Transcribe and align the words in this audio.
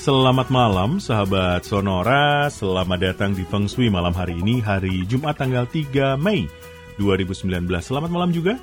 Selamat 0.00 0.48
malam 0.50 0.98
sahabat 0.98 1.62
Sonora, 1.62 2.48
selamat 2.48 2.98
datang 2.98 3.30
di 3.36 3.44
Feng 3.46 3.68
Shui 3.68 3.92
malam 3.92 4.10
hari 4.16 4.40
ini, 4.40 4.58
hari 4.58 5.06
Jumat 5.06 5.38
tanggal 5.38 5.68
3 5.68 6.18
Mei 6.18 6.50
2019. 6.96 7.68
Selamat 7.78 8.10
malam 8.10 8.34
juga 8.34 8.58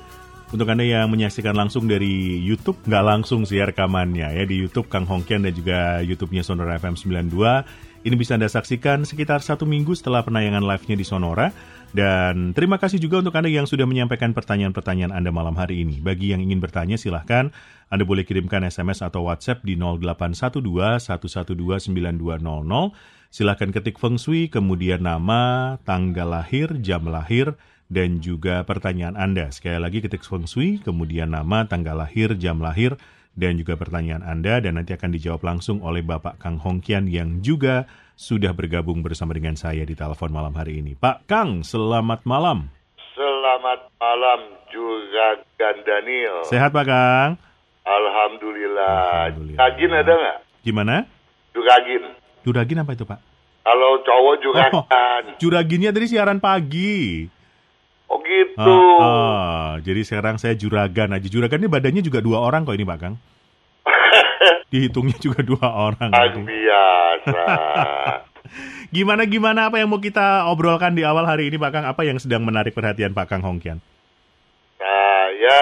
untuk 0.48 0.64
Anda 0.66 0.84
yang 0.84 1.12
menyaksikan 1.12 1.52
langsung 1.52 1.86
dari 1.86 2.40
YouTube, 2.40 2.80
nggak 2.84 3.04
langsung 3.04 3.44
sih 3.44 3.60
ya 3.60 3.68
rekamannya 3.68 4.32
ya 4.32 4.44
di 4.48 4.60
YouTube 4.60 4.88
Kang 4.88 5.04
Hongkian 5.04 5.44
dan 5.44 5.52
juga 5.52 6.00
YouTube-nya 6.00 6.40
Sonora 6.40 6.76
FM 6.80 6.96
92. 6.96 7.87
Ini 7.98 8.14
bisa 8.14 8.38
Anda 8.38 8.46
saksikan 8.46 9.02
sekitar 9.02 9.42
satu 9.42 9.66
minggu 9.66 9.90
setelah 9.98 10.22
penayangan 10.22 10.62
live-nya 10.62 10.94
di 10.94 11.02
Sonora. 11.02 11.50
Dan 11.90 12.54
terima 12.54 12.78
kasih 12.78 13.02
juga 13.02 13.18
untuk 13.18 13.34
Anda 13.34 13.50
yang 13.50 13.66
sudah 13.66 13.90
menyampaikan 13.90 14.30
pertanyaan-pertanyaan 14.36 15.10
Anda 15.10 15.34
malam 15.34 15.58
hari 15.58 15.82
ini. 15.82 15.98
Bagi 15.98 16.30
yang 16.30 16.38
ingin 16.38 16.62
bertanya 16.62 16.94
silahkan 16.94 17.50
Anda 17.90 18.04
boleh 18.06 18.22
kirimkan 18.22 18.62
SMS 18.62 19.02
atau 19.02 19.26
WhatsApp 19.26 19.66
di 19.66 19.74
0812 19.74 20.62
112 21.10 21.58
9200. 21.90 23.34
Silahkan 23.34 23.68
ketik 23.74 24.00
Feng 24.00 24.16
Shui, 24.16 24.48
kemudian 24.48 25.04
nama, 25.04 25.76
tanggal 25.84 26.32
lahir, 26.32 26.80
jam 26.80 27.04
lahir, 27.04 27.60
dan 27.92 28.24
juga 28.24 28.64
pertanyaan 28.64 29.20
Anda. 29.20 29.52
Sekali 29.52 29.76
lagi 29.76 30.00
ketik 30.00 30.24
Feng 30.24 30.48
Shui, 30.48 30.80
kemudian 30.80 31.34
nama, 31.34 31.68
tanggal 31.68 31.98
lahir, 31.98 32.32
jam 32.40 32.62
lahir, 32.62 32.96
dan 33.38 33.54
juga 33.54 33.78
pertanyaan 33.78 34.26
Anda 34.26 34.58
dan 34.58 34.82
nanti 34.82 34.98
akan 34.98 35.14
dijawab 35.14 35.46
langsung 35.46 35.78
oleh 35.86 36.02
Bapak 36.02 36.42
Kang 36.42 36.58
Hongkian 36.58 37.06
yang 37.06 37.38
juga 37.38 37.86
sudah 38.18 38.50
bergabung 38.50 38.98
bersama 39.06 39.30
dengan 39.30 39.54
saya 39.54 39.86
di 39.86 39.94
telepon 39.94 40.34
malam 40.34 40.50
hari 40.58 40.82
ini. 40.82 40.98
Pak 40.98 41.30
Kang, 41.30 41.62
selamat 41.62 42.26
malam. 42.26 42.66
Selamat 43.14 43.86
malam 44.02 44.40
juga 44.74 45.38
Gan 45.54 45.78
Daniel. 45.86 46.42
Sehat 46.50 46.74
Pak 46.74 46.84
Kang? 46.90 47.30
Alhamdulillah. 47.86 49.30
Alhamdulillah. 49.30 49.54
Juragin 49.54 49.90
ada 49.94 50.12
nggak? 50.18 50.38
Gimana? 50.66 50.94
Juragin. 51.54 52.02
Juragin 52.42 52.82
apa 52.82 52.90
itu 52.98 53.06
Pak? 53.06 53.22
Kalau 53.62 54.02
cowok 54.02 54.34
juragan. 54.42 54.72
Oh, 54.82 55.38
juraginnya 55.38 55.94
dari 55.94 56.10
siaran 56.10 56.42
pagi. 56.42 57.30
Oh 58.38 58.46
gitu. 58.46 58.78
Ah, 58.98 59.02
ah. 59.02 59.70
Jadi 59.82 60.00
sekarang 60.06 60.36
saya 60.38 60.54
juragan 60.54 61.14
aja. 61.14 61.26
Juragan 61.26 61.62
ini 61.62 61.70
badannya 61.70 62.02
juga 62.02 62.22
dua 62.22 62.42
orang 62.42 62.62
kok 62.62 62.76
ini 62.76 62.86
Pak 62.86 62.98
Kang. 62.98 63.14
Dihitungnya 64.72 65.16
juga 65.18 65.40
dua 65.42 65.66
orang. 65.66 66.10
biasa. 66.44 67.42
gimana 68.96 69.28
gimana 69.28 69.68
apa 69.68 69.76
yang 69.76 69.92
mau 69.92 70.00
kita 70.00 70.48
obrolkan 70.48 70.96
di 70.96 71.04
awal 71.04 71.26
hari 71.26 71.50
ini 71.50 71.56
Pak 71.60 71.70
Kang? 71.72 71.84
Apa 71.84 72.06
yang 72.06 72.16
sedang 72.20 72.44
menarik 72.44 72.72
perhatian 72.72 73.12
Pak 73.12 73.26
Kang 73.28 73.44
Hongkian? 73.44 73.82
Saya 74.78 75.58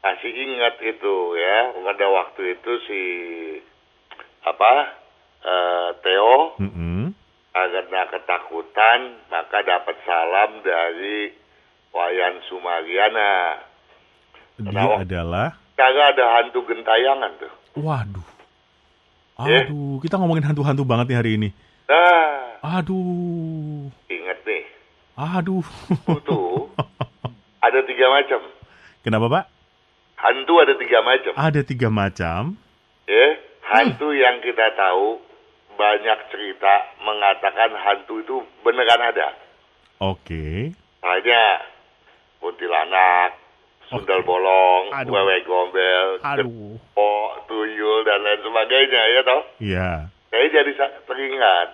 masih 0.00 0.32
ingat 0.32 0.80
itu 0.80 1.14
ya 1.36 1.76
pada 1.76 2.06
waktu 2.08 2.56
itu 2.56 2.72
si 2.88 3.02
apa 4.40 4.72
uh, 5.44 5.88
Theo 6.00 6.56
mm 6.56 6.70
-hmm. 6.72 7.02
karena 7.52 8.00
ketakutan 8.08 9.20
maka 9.28 9.60
dapat 9.60 9.96
salam 10.08 10.64
dari 10.64 11.39
Wayan 11.90 12.34
Sumariana. 12.46 13.30
Dia 14.60 14.70
nah, 14.70 15.02
adalah 15.02 15.48
kagak 15.74 16.06
ada 16.16 16.24
hantu 16.38 16.60
gentayangan 16.68 17.32
tuh. 17.40 17.52
Waduh. 17.80 18.28
Ya. 19.48 19.64
Aduh, 19.64 19.96
yeah. 19.96 20.00
kita 20.04 20.20
ngomongin 20.20 20.44
hantu-hantu 20.44 20.84
banget 20.84 21.06
nih 21.08 21.18
hari 21.18 21.30
ini. 21.40 21.48
Nah. 21.88 22.60
Aduh. 22.60 23.88
Ingat 24.12 24.38
nih. 24.44 24.64
Aduh. 25.16 25.64
Itu 26.20 26.68
ada 27.64 27.80
tiga 27.88 28.06
macam. 28.12 28.40
Kenapa, 29.00 29.26
Pak? 29.32 29.44
Hantu 30.20 30.54
ada 30.60 30.74
tiga 30.76 30.98
macam. 31.00 31.32
Ada 31.32 31.60
tiga 31.64 31.88
macam. 31.88 32.60
Ya, 33.08 33.26
hantu 33.72 34.12
hmm. 34.12 34.20
yang 34.20 34.36
kita 34.44 34.76
tahu 34.76 35.18
banyak 35.80 36.18
cerita 36.28 36.72
mengatakan 37.00 37.72
hantu 37.72 38.20
itu 38.20 38.36
beneran 38.60 39.00
ada. 39.00 39.32
Oke. 40.04 40.20
Okay. 40.20 40.56
Hanya 41.00 41.64
kuntilanak, 42.40 43.36
sundal 43.92 44.24
bolong, 44.24 44.90
Aduh. 44.96 45.12
wewe 45.12 45.36
gombel, 45.44 46.08
Aduh. 46.24 46.80
tuyul 47.46 48.00
dan 48.06 48.22
lain 48.22 48.40
sebagainya 48.40 49.02
ya 49.10 49.20
toh. 49.26 49.42
Iya. 49.58 49.90
Saya 50.30 50.46
jadi 50.48 50.72
teringat 51.04 51.68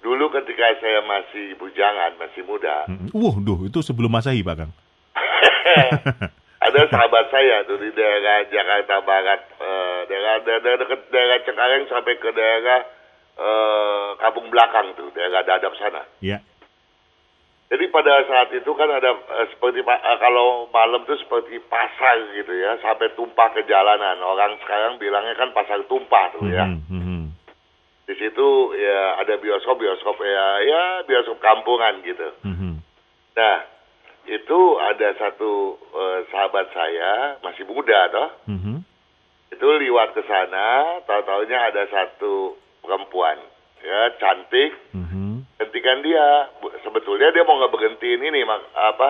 dulu 0.00 0.30
ketika 0.30 0.78
saya 0.78 1.02
masih 1.02 1.58
bujangan, 1.58 2.14
masih 2.16 2.46
muda. 2.46 2.86
Mm 2.86 3.10
-hmm. 3.10 3.10
Uh, 3.10 3.34
duh, 3.42 3.60
itu 3.66 3.82
sebelum 3.82 4.14
masehi, 4.14 4.46
Pak 4.46 4.54
Kang. 4.54 4.72
Ada 6.66 6.80
sahabat 6.90 7.30
saya 7.30 7.62
tuh 7.66 7.78
di 7.78 7.90
daerah 7.94 8.46
Jakarta 8.46 9.02
Barat, 9.02 9.40
uh, 9.58 10.06
daerah, 10.06 10.42
daerah 10.46 10.78
dekat 10.78 11.10
daerah 11.10 11.38
Cengkareng 11.42 11.84
sampai 11.90 12.14
ke 12.18 12.30
daerah 12.30 12.80
uh, 13.38 14.14
Kampung 14.22 14.46
Belakang 14.50 14.94
tuh, 14.94 15.10
daerah 15.10 15.42
Dadap 15.42 15.74
sana. 15.74 16.06
Iya. 16.22 16.38
Yeah 16.38 16.55
jadi 17.66 17.84
pada 17.90 18.22
saat 18.30 18.54
itu 18.54 18.70
kan 18.78 18.86
ada 18.86 19.10
uh, 19.10 19.46
seperti 19.50 19.82
uh, 19.82 20.18
kalau 20.22 20.70
malam 20.70 21.02
tuh 21.02 21.18
seperti 21.18 21.58
pasar 21.66 22.30
gitu 22.38 22.54
ya, 22.54 22.78
sampai 22.78 23.10
tumpah 23.18 23.50
ke 23.50 23.66
jalanan. 23.66 24.22
Orang 24.22 24.54
sekarang 24.62 25.02
bilangnya 25.02 25.34
kan 25.34 25.50
pasar 25.50 25.82
tumpah 25.90 26.30
tuh 26.38 26.46
ya. 26.46 26.62
Mm 26.62 26.78
-hmm. 26.86 27.22
Di 28.06 28.14
situ 28.22 28.48
ya 28.78 29.18
ada 29.18 29.34
bioskop 29.42 29.82
bioskop 29.82 30.14
ya 30.22 30.46
ya 30.62 30.82
bioskop 31.10 31.42
kampungan 31.42 32.06
gitu. 32.06 32.30
Mm 32.46 32.54
-hmm. 32.54 32.72
Nah 33.34 33.56
itu 34.30 34.60
ada 34.78 35.08
satu 35.18 35.74
uh, 35.90 36.22
sahabat 36.30 36.70
saya 36.70 37.42
masih 37.42 37.66
muda 37.66 37.98
toh. 38.14 38.30
Mm 38.46 38.58
-hmm. 38.62 38.76
Itu 39.58 39.66
liwat 39.66 40.14
ke 40.14 40.22
sana, 40.22 41.02
tahu 41.02 41.22
taunya 41.26 41.58
ada 41.66 41.82
satu 41.90 42.54
perempuan 42.78 43.42
ya 43.82 44.14
cantik. 44.22 44.70
Mm 44.94 45.02
-hmm 45.02 45.35
hentikan 45.60 46.04
dia. 46.04 46.52
Sebetulnya 46.84 47.32
dia 47.32 47.44
mau 47.44 47.56
nggak 47.60 47.72
berhentiin 47.72 48.20
ini 48.22 48.40
apa 48.74 49.08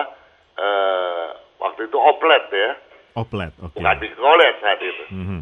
uh, 0.57 1.25
waktu 1.61 1.87
itu 1.87 1.97
oplet 1.97 2.43
ya. 2.51 2.71
Oplet, 3.17 3.51
oke. 3.57 3.73
Okay. 3.73 3.81
Bukan 3.81 3.97
dikolet 3.97 4.55
saat 4.61 4.79
itu. 4.81 5.05
Mm 5.09 5.25
-hmm. 5.25 5.41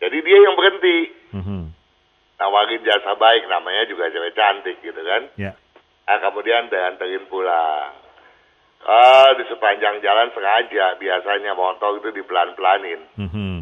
Jadi 0.00 0.18
dia 0.24 0.38
yang 0.40 0.56
berhenti. 0.56 0.98
Mm 1.36 1.42
-hmm. 1.44 1.62
Nawarin 2.40 2.82
jasa 2.82 3.12
baik, 3.14 3.44
namanya 3.46 3.84
juga 3.86 4.08
cewek 4.08 4.34
cantik 4.34 4.80
gitu 4.80 5.00
kan. 5.04 5.28
Yeah. 5.36 5.54
Nah, 6.04 6.18
kemudian 6.20 6.72
dianterin 6.72 7.28
pulang. 7.28 7.92
Oh, 8.84 9.28
di 9.36 9.44
sepanjang 9.48 10.04
jalan 10.04 10.28
sengaja 10.36 11.00
biasanya 11.00 11.56
motor 11.56 12.00
itu 12.00 12.20
dipelan-pelanin. 12.20 13.00
Mm 13.16 13.28
-hmm. 13.28 13.56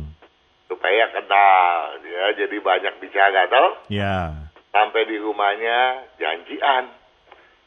Supaya 0.66 1.10
kenal, 1.10 1.98
ya 2.02 2.24
jadi 2.46 2.56
banyak 2.58 2.94
bicara 3.02 3.50
toh. 3.50 3.70
Ya. 3.90 4.02
Yeah. 4.02 4.51
Sampai 4.72 5.04
di 5.04 5.20
rumahnya 5.20 6.08
janjian. 6.16 6.88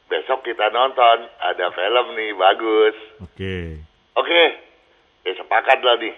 Besok 0.10 0.42
kita 0.46 0.74
nonton, 0.74 1.30
ada 1.38 1.70
film 1.70 2.18
nih 2.18 2.34
bagus. 2.34 2.98
Oke. 3.22 3.34
Okay. 3.34 3.66
Oke, 4.16 4.32
okay. 4.32 4.48
ya 5.26 5.32
sepakat 5.38 5.82
lah 5.86 5.98
nih. 6.02 6.16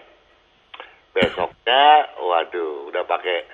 Besoknya, 1.12 1.84
waduh, 2.20 2.88
udah 2.92 3.04
pakai 3.10 3.48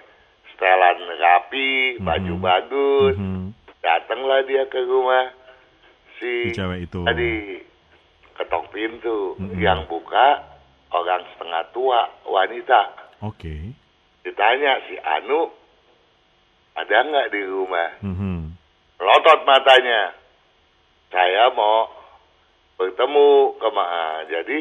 setelan 0.54 1.00
rapi, 1.16 1.96
mm-hmm. 1.96 2.06
baju 2.06 2.34
bagus. 2.38 3.16
Mm-hmm. 3.18 3.46
Datanglah 3.80 4.42
dia 4.44 4.64
ke 4.68 4.80
rumah 4.84 5.32
si, 6.20 6.52
si 6.52 6.60
cewek 6.60 6.92
itu. 6.92 7.02
Tadi 7.02 7.32
ketok 8.36 8.64
pintu, 8.74 9.38
mm-hmm. 9.40 9.58
yang 9.62 9.86
buka 9.88 10.44
orang 10.92 11.24
setengah 11.34 11.64
tua, 11.72 12.10
wanita. 12.28 12.82
Oke. 13.24 13.38
Okay. 13.38 13.62
Ditanya 14.28 14.82
si 14.92 15.00
Anu, 15.00 15.63
ada 16.74 16.98
nggak 17.06 17.30
di 17.30 17.42
rumah? 17.46 17.92
Mm-hmm. 18.02 18.38
Lotot 19.02 19.40
matanya. 19.46 20.14
Saya 21.14 21.54
mau 21.54 21.94
bertemu 22.74 23.54
kema 23.62 23.86
jadi 24.26 24.60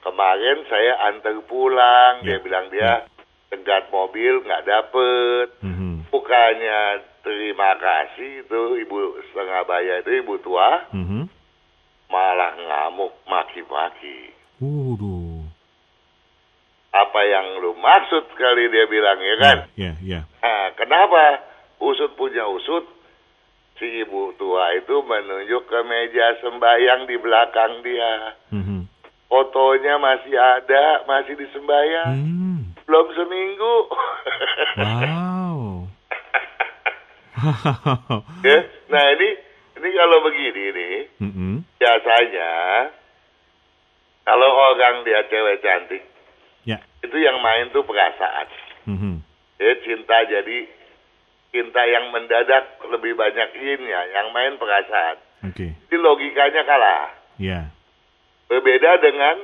kemarin 0.00 0.58
saya 0.64 0.92
antar 1.12 1.36
pulang 1.44 2.24
yeah. 2.24 2.40
dia 2.40 2.44
bilang 2.44 2.66
dia 2.72 3.04
yeah. 3.52 3.84
mobil 3.92 4.40
nggak 4.40 4.64
dapet 4.64 5.48
mm-hmm. 5.60 6.08
bukannya 6.08 7.04
terima 7.20 7.76
kasih 7.76 8.48
itu 8.48 8.62
ibu 8.80 9.20
setengah 9.28 9.68
bayar 9.68 10.00
itu 10.00 10.24
ibu 10.24 10.40
tua 10.40 10.88
mm-hmm. 10.88 11.28
malah 12.08 12.56
ngamuk 12.56 13.12
maki-maki. 13.28 14.32
Waduh 14.58 15.17
apa 17.18 17.26
yang 17.34 17.46
lu 17.58 17.74
maksud 17.74 18.30
kali 18.38 18.70
dia 18.70 18.86
bilang 18.86 19.18
ya 19.18 19.34
kan? 19.42 19.58
Iya, 19.74 19.90
yeah, 19.90 19.94
iya. 19.98 20.20
Yeah, 20.22 20.24
Nah, 20.38 20.70
kenapa 20.78 21.42
usut 21.82 22.14
punya 22.14 22.46
usut 22.46 22.86
si 23.74 24.06
ibu 24.06 24.38
tua 24.38 24.70
itu 24.78 25.02
menunjuk 25.02 25.66
ke 25.66 25.82
meja 25.82 26.38
sembahyang 26.38 27.10
di 27.10 27.18
belakang 27.18 27.82
dia. 27.82 28.38
Mm-hmm. 28.54 28.80
Fotonya 29.26 29.98
masih 29.98 30.30
ada, 30.38 31.02
masih 31.10 31.34
di 31.34 31.50
sembahyang. 31.50 32.14
Mm. 32.22 32.58
Belum 32.86 33.06
seminggu. 33.10 33.74
wow. 34.78 35.58
ya? 38.46 38.58
Nah 38.94 39.04
ini 39.18 39.28
ini 39.74 39.88
kalau 39.90 40.22
begini 40.22 40.64
nih, 40.70 40.94
mm 41.18 41.30
-hmm. 41.34 41.54
biasanya 41.82 42.52
kalau 44.22 44.50
orang 44.70 45.02
dia 45.02 45.26
cewek 45.26 45.66
cantik. 45.66 46.06
Itu 47.02 47.16
yang 47.18 47.38
main 47.42 47.70
tuh 47.70 47.86
perasaan. 47.86 48.46
Mm 48.88 48.96
-hmm. 48.98 49.14
Ya 49.58 49.72
cinta 49.82 50.16
jadi 50.26 50.58
cinta 51.50 51.82
yang 51.88 52.12
mendadak 52.12 52.78
lebih 52.88 53.16
banyak 53.16 53.48
innya, 53.56 54.00
yang 54.12 54.30
main 54.34 54.60
perasaan. 54.60 55.16
Oke. 55.48 55.54
Okay. 55.54 55.70
Jadi 55.88 55.96
logikanya 55.98 56.62
kalah. 56.66 57.04
Ya. 57.38 57.48
Yeah. 57.50 57.64
Berbeda 58.48 58.98
dengan 59.04 59.36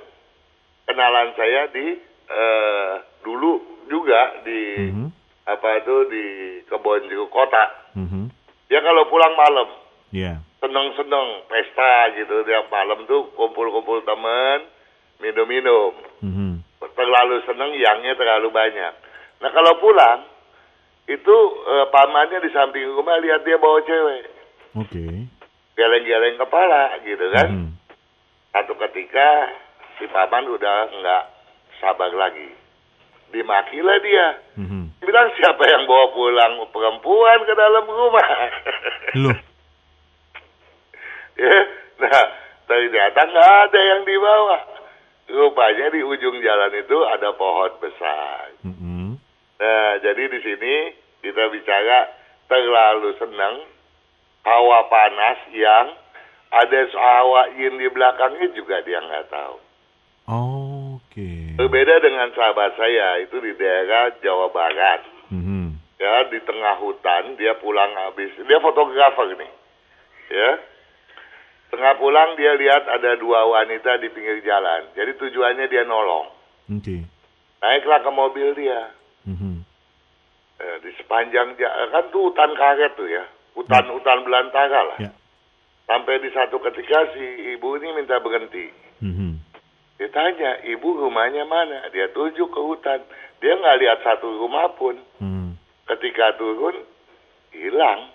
kenalan 0.88 1.36
saya 1.36 1.68
di 1.72 1.86
uh, 2.28 2.94
dulu 3.24 3.60
juga 3.88 4.40
di 4.44 4.62
mm 4.80 4.90
-hmm. 4.90 5.08
apa 5.44 5.68
itu 5.84 5.96
di 6.08 6.26
kebun 6.68 7.08
jeruk 7.08 7.28
kota. 7.32 7.92
Mm 7.96 8.06
-hmm. 8.08 8.24
Ya 8.72 8.80
kalau 8.80 9.06
pulang 9.12 9.36
malam, 9.36 9.68
yeah. 10.08 10.40
seneng-seneng 10.58 11.44
pesta 11.46 12.16
gitu 12.16 12.42
tiap 12.48 12.72
malam 12.72 13.04
tuh 13.04 13.28
kumpul-kumpul 13.36 14.02
temen, 14.08 14.66
minum-minum. 15.20 15.92
Mm 16.24 16.32
-hmm. 16.32 16.52
Terlalu 17.04 17.36
seneng, 17.44 17.76
yangnya 17.76 18.16
terlalu 18.16 18.48
banyak. 18.48 18.92
Nah 19.44 19.52
kalau 19.52 19.76
pulang 19.76 20.24
itu 21.04 21.36
uh, 21.68 21.84
pamannya 21.92 22.40
di 22.40 22.48
samping 22.48 22.88
rumah 22.96 23.20
lihat 23.20 23.44
dia 23.44 23.60
bawa 23.60 23.84
cewek. 23.84 24.24
Oke. 24.80 24.88
Okay. 24.88 25.14
Geleng-geleng 25.76 26.40
kepala 26.40 26.96
gitu 27.04 27.28
kan. 27.28 27.48
Mm 27.52 27.60
-hmm. 27.60 27.70
Satu 28.56 28.72
ketika 28.88 29.52
si 30.00 30.08
paman 30.08 30.48
udah 30.48 30.88
nggak 30.96 31.24
sabar 31.76 32.08
lagi. 32.08 32.56
Dimakilah 33.36 34.00
dia. 34.00 34.28
Mm 34.56 34.64
-hmm. 34.64 34.84
Bilang 35.04 35.28
siapa 35.36 35.60
yang 35.68 35.84
bawa 35.84 36.08
pulang 36.16 36.64
perempuan 36.72 37.44
ke 37.44 37.52
dalam 37.52 37.84
rumah. 37.84 38.28
Loh. 39.20 39.36
ya, 41.44 41.56
nah 42.00 42.22
ternyata 42.64 43.20
nggak 43.28 43.50
ada 43.68 43.80
yang 43.92 44.00
dibawa. 44.08 44.73
Rupanya 45.24 45.86
di 45.92 46.04
ujung 46.04 46.36
jalan 46.44 46.72
itu 46.76 46.98
ada 47.08 47.32
pohon 47.32 47.72
besar. 47.80 48.52
Mm 48.60 48.74
-hmm. 48.76 49.08
Nah, 49.60 49.92
jadi 50.04 50.22
di 50.28 50.38
sini 50.44 50.74
kita 51.24 51.48
bicara 51.48 52.12
terlalu 52.48 53.16
senang 53.16 53.64
hawa 54.44 54.84
panas 54.92 55.38
yang 55.56 55.96
ada 56.52 56.80
hawa 56.92 57.50
yin 57.56 57.80
di 57.80 57.88
belakangnya 57.88 58.52
juga 58.52 58.84
dia 58.84 59.00
nggak 59.00 59.32
tahu. 59.32 59.56
Oh, 60.28 60.64
Oke. 61.14 61.22
Okay. 61.22 61.54
Berbeda 61.54 62.02
dengan 62.02 62.30
sahabat 62.34 62.74
saya 62.74 63.22
itu 63.22 63.38
di 63.38 63.54
daerah 63.54 64.14
Jawa 64.18 64.50
Barat. 64.50 65.06
Mm-hmm. 65.30 65.66
Ya 66.02 66.26
di 66.26 66.42
tengah 66.42 66.74
hutan 66.82 67.38
dia 67.38 67.54
pulang 67.62 67.94
habis 68.02 68.34
dia 68.34 68.58
fotografer 68.58 69.38
nih. 69.38 69.52
Ya. 70.34 70.50
Tengah 71.74 71.98
pulang 71.98 72.38
dia 72.38 72.54
lihat 72.54 72.86
ada 72.86 73.18
dua 73.18 73.50
wanita 73.50 73.98
di 73.98 74.06
pinggir 74.14 74.38
jalan. 74.46 74.94
Jadi 74.94 75.18
tujuannya 75.18 75.66
dia 75.66 75.82
nolong. 75.82 76.30
Okay. 76.70 77.02
Naiklah 77.58 77.98
ke 77.98 78.10
mobil 78.14 78.54
dia. 78.54 78.94
Mm-hmm. 79.26 79.56
Eh, 80.62 80.76
di 80.86 80.90
sepanjang 81.02 81.58
jalan 81.58 81.90
kan 81.90 82.04
tuh 82.14 82.30
hutan 82.30 82.54
karet 82.54 82.94
tuh 82.94 83.10
ya. 83.10 83.26
Hutan-hutan 83.58 84.22
belantara 84.22 84.86
lah. 84.86 84.98
Yeah. 85.02 85.14
Sampai 85.90 86.22
di 86.22 86.30
satu 86.30 86.62
ketika 86.62 87.10
si 87.18 87.58
ibu 87.58 87.74
ini 87.82 87.90
minta 87.98 88.22
berhenti. 88.22 88.70
Mm-hmm. 89.02 89.32
Dia 89.98 90.08
tanya, 90.14 90.62
ibu 90.62 90.94
rumahnya 90.94 91.42
mana? 91.42 91.90
Dia 91.90 92.06
tunjuk 92.14 92.54
ke 92.54 92.60
hutan. 92.62 93.02
Dia 93.42 93.58
nggak 93.58 93.78
lihat 93.82 93.98
satu 94.06 94.30
rumah 94.30 94.70
pun. 94.78 94.94
Hmm. 95.18 95.58
Ketika 95.90 96.38
turun, 96.38 96.86
hilang. 97.50 98.14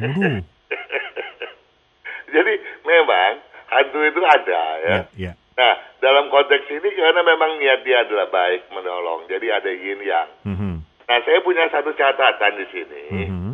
Jadi 2.36 2.52
memang 2.86 3.42
hantu 3.66 3.98
itu 4.06 4.22
ada 4.22 4.62
ya. 4.78 4.86
Yeah, 4.86 5.04
yeah. 5.18 5.34
Nah, 5.56 5.74
dalam 6.04 6.28
konteks 6.28 6.68
ini 6.68 6.88
karena 6.92 7.24
memang 7.24 7.56
niat 7.56 7.80
dia 7.80 8.04
adalah 8.04 8.28
baik 8.28 8.68
menolong. 8.76 9.24
Jadi 9.24 9.48
ada 9.48 9.70
yin 9.72 10.00
yang. 10.04 10.28
Mm-hmm. 10.44 10.74
Nah, 11.08 11.18
saya 11.24 11.38
punya 11.40 11.64
satu 11.72 11.96
catatan 11.96 12.60
di 12.60 12.66
sini. 12.68 13.02
Mm-hmm. 13.08 13.52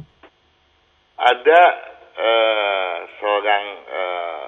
Ada 1.23 1.61
uh, 2.19 2.95
seorang 3.23 3.65
uh, 3.87 4.45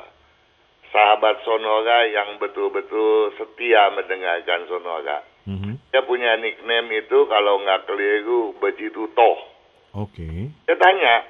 sahabat 0.90 1.46
Sonora 1.46 2.10
yang 2.10 2.42
betul-betul 2.42 3.38
setia 3.38 3.86
mendengarkan 3.94 4.66
Sonora. 4.66 5.22
Mm-hmm. 5.46 5.94
Dia 5.94 6.02
punya 6.02 6.34
nickname 6.34 7.06
itu 7.06 7.18
kalau 7.30 7.62
nggak 7.62 7.86
keliru 7.86 8.58
begitu 8.58 9.06
toh. 9.14 9.38
Oke. 9.94 10.26
Okay. 10.26 10.38
Dia 10.66 10.74
tanya, 10.74 11.22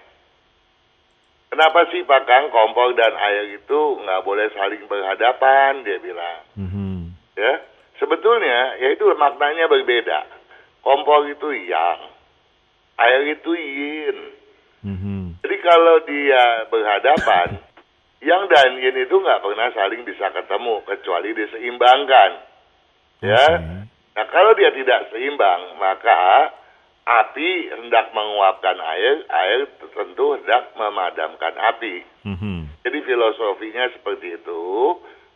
kenapa 1.54 1.86
sih 1.94 2.02
Pak 2.02 2.26
Kang 2.26 2.50
kompor 2.50 2.98
dan 2.98 3.14
air 3.14 3.54
itu 3.54 3.80
nggak 4.02 4.26
boleh 4.26 4.50
saling 4.58 4.82
berhadapan? 4.90 5.86
Dia 5.86 6.02
bilang. 6.02 6.42
Mm-hmm. 6.58 6.98
Ya, 7.38 7.62
sebetulnya 8.02 8.82
ya 8.82 8.90
itu 8.90 9.06
maknanya 9.14 9.70
berbeda. 9.70 10.26
Kompor 10.82 11.30
itu 11.30 11.48
yang, 11.70 12.10
air 12.98 13.22
itu 13.38 13.50
yin. 13.54 14.18
Mm-hmm. 14.82 15.20
Jadi 15.46 15.56
kalau 15.62 15.96
dia 16.04 16.44
berhadapan 16.68 17.62
Yang 18.24 18.56
dan 18.56 18.80
yin 18.80 18.96
itu 19.04 19.20
nggak 19.20 19.44
pernah 19.44 19.68
saling 19.76 20.00
bisa 20.08 20.32
ketemu 20.32 20.80
kecuali 20.88 21.36
diseimbangkan. 21.36 22.30
Ya. 23.20 23.36
Okay. 23.36 23.84
Nah 24.16 24.26
kalau 24.32 24.56
dia 24.56 24.72
tidak 24.72 25.12
seimbang 25.12 25.76
maka 25.76 26.48
api 27.04 27.68
hendak 27.68 28.16
menguapkan 28.16 28.80
air, 28.80 29.28
air 29.28 29.60
tentu 29.92 30.40
hendak 30.40 30.72
memadamkan 30.76 31.52
api. 31.52 32.00
Mm-hmm. 32.24 32.58
Jadi 32.84 32.98
filosofinya 33.04 33.92
seperti 33.92 34.40
itu. 34.40 34.64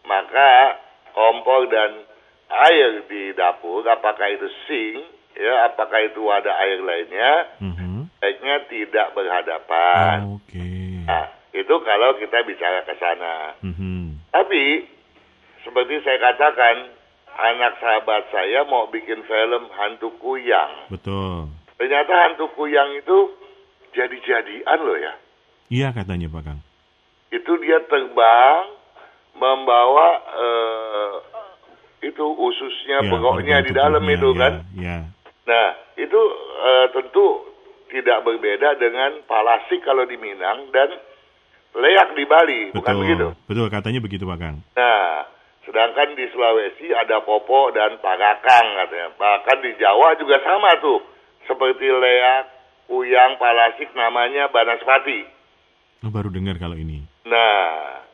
Maka 0.09 0.81
kompor 1.13 1.69
dan 1.69 2.09
air 2.49 3.05
di 3.13 3.37
dapur, 3.37 3.85
apakah 3.85 4.33
itu 4.33 4.49
sink, 4.65 5.05
ya, 5.37 5.69
apakah 5.69 6.01
itu 6.01 6.25
wadah 6.25 6.57
air 6.65 6.81
lainnya, 6.81 7.33
mm-hmm. 7.61 8.09
baiknya 8.17 8.57
tidak 8.73 9.13
berhadapan. 9.13 10.17
Oh, 10.25 10.41
Oke. 10.41 10.57
Okay. 10.57 11.05
Nah, 11.05 11.29
itu 11.53 11.75
kalau 11.85 12.17
kita 12.17 12.41
bicara 12.49 12.81
ke 12.89 12.97
sana. 12.97 13.53
Mm-hmm. 13.61 14.33
Tapi 14.33 14.65
seperti 15.69 16.01
saya 16.01 16.17
katakan, 16.33 16.97
anak 17.37 17.77
sahabat 17.79 18.33
saya 18.33 18.65
mau 18.65 18.89
bikin 18.89 19.21
film 19.29 19.69
hantu 19.77 20.17
kuyang. 20.17 20.89
Betul. 20.89 21.58
Ternyata 21.79 22.13
hantu 22.27 22.51
kuyang 22.59 22.99
itu 22.99 23.19
jadi-jadian 23.95 24.79
loh 24.83 24.99
ya. 24.99 25.15
Iya 25.71 25.89
katanya 25.95 26.27
Pak 26.29 26.43
Kang. 26.43 26.61
Itu 27.31 27.53
dia 27.63 27.79
terbang 27.87 28.67
membawa 29.39 30.09
uh, 30.35 31.15
itu 32.03 32.25
ususnya, 32.25 33.07
ya, 33.07 33.11
pokoknya 33.11 33.57
di 33.63 33.73
dalam 33.75 34.03
itu 34.11 34.29
ya, 34.35 34.39
kan. 34.39 34.53
Ya. 34.75 34.99
Nah 35.47 35.69
itu 35.95 36.21
uh, 36.59 36.87
tentu 36.91 37.27
tidak 37.89 38.27
berbeda 38.27 38.77
dengan 38.77 39.23
palasik 39.25 39.81
kalau 39.87 40.05
di 40.05 40.21
Minang 40.21 40.69
dan 40.75 40.93
leak 41.79 42.09
di 42.17 42.25
Bali, 42.29 42.61
betul, 42.73 42.77
bukan 42.81 42.95
begitu? 43.01 43.27
Betul, 43.49 43.67
katanya 43.71 44.01
begitu 44.03 44.25
Pak 44.29 44.39
Kang. 44.41 44.57
Nah, 44.77 45.25
sedangkan 45.65 46.17
di 46.17 46.25
Sulawesi 46.33 46.91
ada 46.93 47.23
popo 47.23 47.71
dan 47.71 48.01
pakakang 48.01 48.67
katanya. 48.77 49.09
Bahkan 49.17 49.59
di 49.63 49.73
Jawa 49.79 50.17
juga 50.17 50.37
sama 50.43 50.75
tuh. 50.81 51.01
Seperti 51.49 51.87
leak, 51.89 52.45
uyang, 52.93 53.41
palasik 53.41 53.89
namanya 53.97 54.53
banaspati. 54.53 55.25
Oh, 56.05 56.13
baru 56.13 56.29
dengar 56.29 56.61
kalau 56.61 56.77
ini. 56.77 57.03
Nah, 57.27 58.05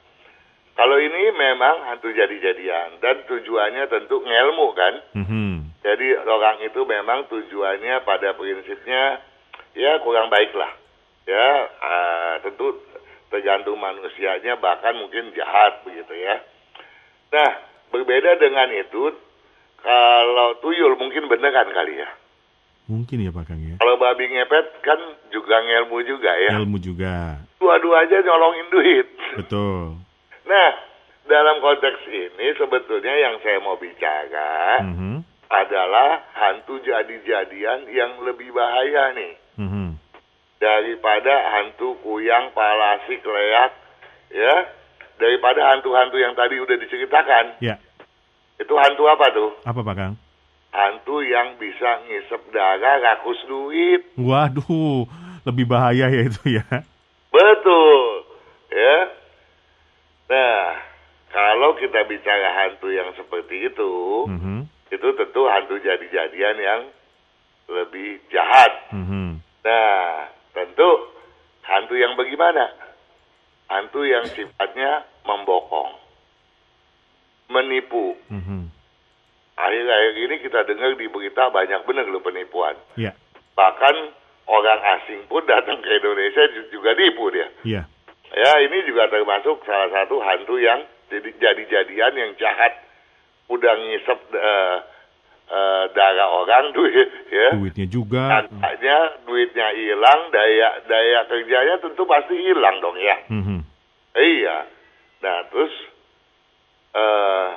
kalau 0.75 0.99
ini 0.99 1.31
memang 1.35 1.87
hantu 1.91 2.11
jadi-jadian 2.11 2.99
dan 2.99 3.26
tujuannya 3.31 3.85
tentu 3.91 4.23
ngelmu 4.23 4.69
kan. 4.75 4.95
Mm-hmm. 5.19 5.53
Jadi 5.85 6.07
orang 6.25 6.59
itu 6.64 6.81
memang 6.88 7.29
tujuannya 7.29 8.03
pada 8.03 8.33
prinsipnya 8.35 9.21
ya 9.76 10.00
kurang 10.00 10.33
baik 10.33 10.50
lah. 10.57 10.73
Ya, 11.25 11.47
uh, 11.81 12.35
tentu 12.43 12.81
tergantung 13.29 13.79
manusianya 13.79 14.57
bahkan 14.59 14.97
mungkin 14.99 15.35
jahat 15.35 15.83
begitu 15.87 16.14
ya. 16.14 16.43
Nah, 17.35 17.50
berbeda 17.91 18.38
dengan 18.38 18.71
itu 18.75 19.14
kalau 19.85 20.59
tuyul 20.59 20.97
mungkin 20.99 21.29
beneran 21.29 21.71
kali 21.71 22.03
ya. 22.03 22.11
Mungkin 22.85 23.25
ya 23.25 23.33
Pak 23.33 23.45
Kang 23.49 23.61
ya. 23.64 23.81
Kalau 23.81 23.97
babi 23.97 24.29
ngepet 24.29 24.67
kan 24.85 25.00
juga 25.33 25.57
ngelmu 25.64 26.05
juga 26.05 26.33
ya. 26.37 26.50
Ngelmu 26.59 26.79
juga. 26.81 27.41
Dua-dua 27.57 28.05
aja 28.05 28.21
nyolongin 28.21 28.69
duit. 28.69 29.09
Betul. 29.41 29.97
Nah, 30.45 30.71
dalam 31.25 31.64
konteks 31.64 32.05
ini 32.12 32.53
sebetulnya 32.61 33.14
yang 33.17 33.41
saya 33.41 33.59
mau 33.64 33.81
bicara 33.81 34.85
mm 34.85 34.93
-hmm. 34.93 35.17
adalah 35.49 36.29
hantu 36.37 36.76
jadi-jadian 36.85 37.88
yang 37.88 38.21
lebih 38.21 38.53
bahaya 38.53 39.17
nih. 39.17 39.33
Mm 39.57 39.69
-hmm 39.69 39.88
daripada 40.64 41.35
hantu 41.53 42.00
kuyang, 42.00 42.57
palasik, 42.57 43.21
leak, 43.21 43.73
ya, 44.33 44.55
daripada 45.21 45.76
hantu-hantu 45.76 46.17
yang 46.17 46.33
tadi 46.33 46.57
udah 46.57 46.76
diceritakan. 46.81 47.61
Ya. 47.61 47.76
Itu 48.57 48.73
hantu 48.81 49.05
apa 49.12 49.26
tuh? 49.35 49.50
Apa 49.69 49.81
Pak 49.85 49.95
Kang? 49.95 50.14
Hantu 50.75 51.23
yang 51.23 51.54
bisa 51.54 52.02
ngisep 52.02 52.50
darah, 52.50 52.99
rakus 52.99 53.38
duit. 53.47 54.11
Waduh, 54.19 55.07
lebih 55.47 55.71
bahaya 55.71 56.11
ya 56.11 56.26
itu 56.26 56.59
ya. 56.59 56.66
Betul, 57.31 58.26
ya. 58.75 58.97
Nah, 60.35 60.83
kalau 61.31 61.78
kita 61.78 62.02
bicara 62.11 62.50
hantu 62.59 62.90
yang 62.90 63.14
seperti 63.14 63.71
itu, 63.71 63.93
mm 64.26 64.38
-hmm. 64.38 64.61
itu 64.90 65.09
tentu 65.14 65.43
hantu 65.47 65.78
jadi-jadian 65.78 66.57
yang 66.59 66.83
lebih 67.71 68.19
jahat. 68.35 68.90
Mm 68.90 69.04
-hmm. 69.07 69.28
Nah, 69.62 70.26
tentu 70.59 70.90
hantu 71.62 71.95
yang 71.95 72.19
bagaimana? 72.19 72.66
Hantu 73.71 74.02
yang 74.11 74.26
sifatnya 74.26 75.07
membokong, 75.23 76.02
menipu. 77.47 78.19
Mm 78.26 78.43
-hmm. 78.43 78.62
Akhir-akhir 79.54 80.14
ini 80.18 80.37
kita 80.42 80.66
dengar 80.66 80.99
di 80.99 81.06
berita 81.06 81.46
banyak 81.54 81.87
benar 81.87 82.11
loh 82.11 82.18
penipuan. 82.18 82.75
Yeah. 82.99 83.14
Bahkan 83.54 83.94
orang 84.50 84.80
asing 84.99 85.30
pun 85.30 85.46
datang 85.46 85.78
ke 85.78 85.90
Indonesia 85.94 86.42
juga 86.75 86.99
tipu 86.99 87.30
dia. 87.30 87.49
Yeah. 87.62 87.84
Ya, 88.34 88.50
ini 88.66 88.82
juga 88.82 89.06
termasuk 89.06 89.62
salah 89.62 89.94
satu 89.94 90.18
hantu 90.18 90.58
yang 90.58 90.82
jadi 91.06 91.30
jadi-jadian 91.38 92.12
yang 92.18 92.32
jahat, 92.34 92.82
udah 93.46 93.73
ngisep 93.78 94.20
uh, 94.34 94.76
uh, 95.46 95.84
darah 95.94 96.28
orang 96.34 96.73
duit, 96.76 97.11
ya. 97.30 97.54
Duitnya 97.54 97.87
juga. 97.87 98.42
Katanya 98.50 99.23
duitnya 99.23 99.68
hilang, 99.78 100.34
daya 100.34 100.82
daya 100.90 101.20
kerjanya 101.30 101.78
tentu 101.78 102.02
pasti 102.11 102.34
hilang 102.34 102.82
dong 102.82 102.99
ya. 102.99 103.16
Mm 103.30 103.42
-hmm. 103.46 103.61
Iya. 104.18 104.56
Nah 105.23 105.37
terus 105.54 105.75
uh, 106.99 107.49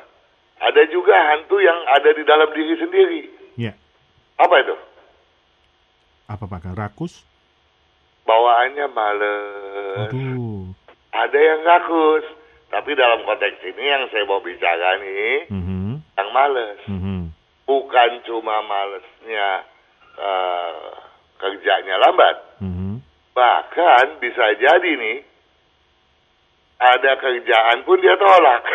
ada 0.68 0.82
juga 0.92 1.16
hantu 1.16 1.64
yang 1.64 1.80
ada 1.96 2.10
di 2.12 2.24
dalam 2.28 2.50
diri 2.52 2.76
sendiri. 2.76 3.22
Iya. 3.56 3.74
Apa 4.36 4.56
itu? 4.60 4.76
Apa 6.28 6.44
Pak? 6.44 6.76
Rakus? 6.76 7.24
Bawaannya 8.28 8.88
males. 8.92 10.12
Aduh. 10.12 10.76
Ada 11.16 11.40
yang 11.40 11.62
rakus. 11.64 12.26
Tapi 12.68 13.00
dalam 13.00 13.24
konteks 13.24 13.64
ini 13.64 13.80
yang 13.80 14.04
saya 14.12 14.28
mau 14.28 14.44
bicara 14.44 15.00
nih, 15.00 15.48
mm 15.48 15.64
-hmm. 15.64 15.92
yang 16.20 16.30
males. 16.36 16.80
Mm 16.84 17.00
-hmm. 17.00 17.20
Bukan 17.64 18.12
cuma 18.28 18.60
malesnya 18.68 19.64
uh, 20.20 20.92
kerjanya 21.40 21.96
lambat. 21.96 22.60
Mm 22.60 22.74
-hmm. 22.76 22.94
Bahkan 23.32 24.20
bisa 24.20 24.52
jadi 24.60 24.92
nih, 25.00 25.24
ada 26.76 27.12
kerjaan 27.24 27.88
pun 27.88 28.04
dia 28.04 28.20
tolak. 28.20 28.68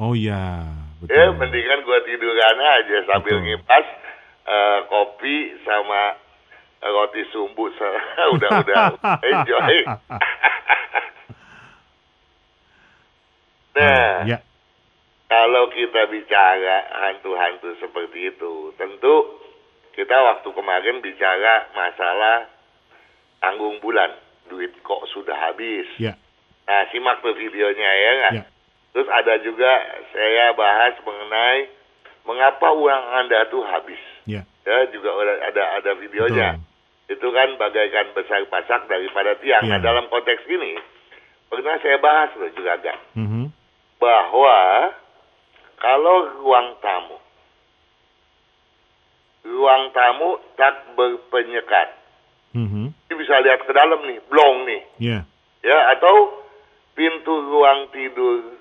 Oh 0.00 0.16
iya. 0.16 0.77
Betul. 0.98 1.14
Ya, 1.14 1.30
mendingan 1.30 1.86
gue 1.86 1.98
tiduran 2.10 2.56
aja 2.58 2.96
sambil 3.06 3.38
Betul. 3.38 3.46
ngipas 3.46 3.86
uh, 4.50 4.78
kopi 4.90 5.54
sama 5.62 6.18
roti 6.82 7.22
sumbu. 7.30 7.70
udah 8.34 8.50
udah 8.66 8.76
enjoy. 9.30 9.74
nah, 13.78 14.26
ya. 14.26 14.38
kalau 15.30 15.70
kita 15.70 16.10
bicara 16.10 16.76
hantu-hantu 17.06 17.78
seperti 17.78 18.34
itu, 18.34 18.74
tentu 18.74 19.38
kita 19.94 20.14
waktu 20.14 20.50
kemarin 20.50 20.98
bicara 20.98 21.70
masalah 21.78 22.50
tanggung 23.38 23.78
bulan, 23.78 24.18
duit 24.50 24.74
kok 24.82 25.06
sudah 25.14 25.34
habis. 25.46 25.86
Ya. 26.02 26.18
Nah, 26.66 26.90
simak 26.90 27.22
tuh 27.22 27.38
videonya 27.38 27.86
ya 27.86 28.10
nggak? 28.18 28.34
Ya. 28.34 28.44
Terus 28.92 29.08
ada 29.08 29.34
juga 29.44 29.70
saya 30.10 30.56
bahas 30.56 30.94
mengenai 31.04 31.70
mengapa 32.24 32.68
uang 32.72 33.04
Anda 33.24 33.48
tuh 33.48 33.64
habis. 33.64 34.00
Ya, 34.28 34.44
ya 34.64 34.76
juga 34.92 35.16
ada 35.22 35.62
ada 35.80 35.90
videonya. 35.96 36.48
Betul. 36.58 36.66
Itu 37.08 37.28
kan 37.32 37.48
bagaikan 37.56 38.12
besar 38.12 38.44
pasak 38.52 38.84
daripada 38.88 39.32
tiang. 39.40 39.64
Ya. 39.64 39.76
Nah, 39.76 39.80
dalam 39.80 40.12
konteks 40.12 40.44
ini 40.44 40.76
pernah 41.48 41.80
saya 41.80 41.96
bahas 41.96 42.30
loh 42.36 42.52
juga 42.52 42.76
kan. 42.84 42.98
Mm 43.16 43.26
-hmm. 43.28 43.44
Bahwa 43.96 44.58
kalau 45.80 46.16
ruang 46.44 46.76
tamu 46.84 47.18
ruang 49.48 49.88
tamu 49.96 50.36
tak 50.60 50.92
berpenyekat. 50.92 51.88
Mm 52.52 52.68
-hmm. 52.68 52.86
Ini 53.08 53.14
bisa 53.16 53.40
lihat 53.40 53.64
ke 53.64 53.72
dalam 53.72 54.04
nih, 54.04 54.20
blong 54.28 54.68
nih. 54.68 54.82
Yeah. 55.00 55.22
Ya, 55.64 55.78
atau 55.96 56.44
pintu 56.92 57.32
ruang 57.32 57.88
tidur 57.94 58.57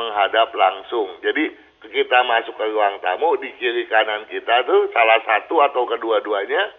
menghadap 0.00 0.48
langsung. 0.56 1.20
Jadi 1.20 1.52
kita 1.84 2.24
masuk 2.24 2.56
ke 2.56 2.64
ruang 2.72 2.96
tamu 3.04 3.36
di 3.40 3.52
kiri 3.60 3.84
kanan 3.88 4.24
kita 4.28 4.64
tuh 4.64 4.88
salah 4.96 5.20
satu 5.24 5.60
atau 5.64 5.84
kedua-duanya 5.88 6.72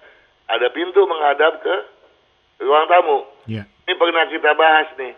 ada 0.49 0.67
pintu 0.73 1.05
menghadap 1.05 1.61
ke 1.61 1.75
ruang 2.65 2.85
tamu. 2.89 3.25
Yeah. 3.45 3.65
Ini 3.85 3.93
pernah 3.97 4.25
kita 4.29 4.51
bahas 4.57 4.89
nih. 4.97 5.13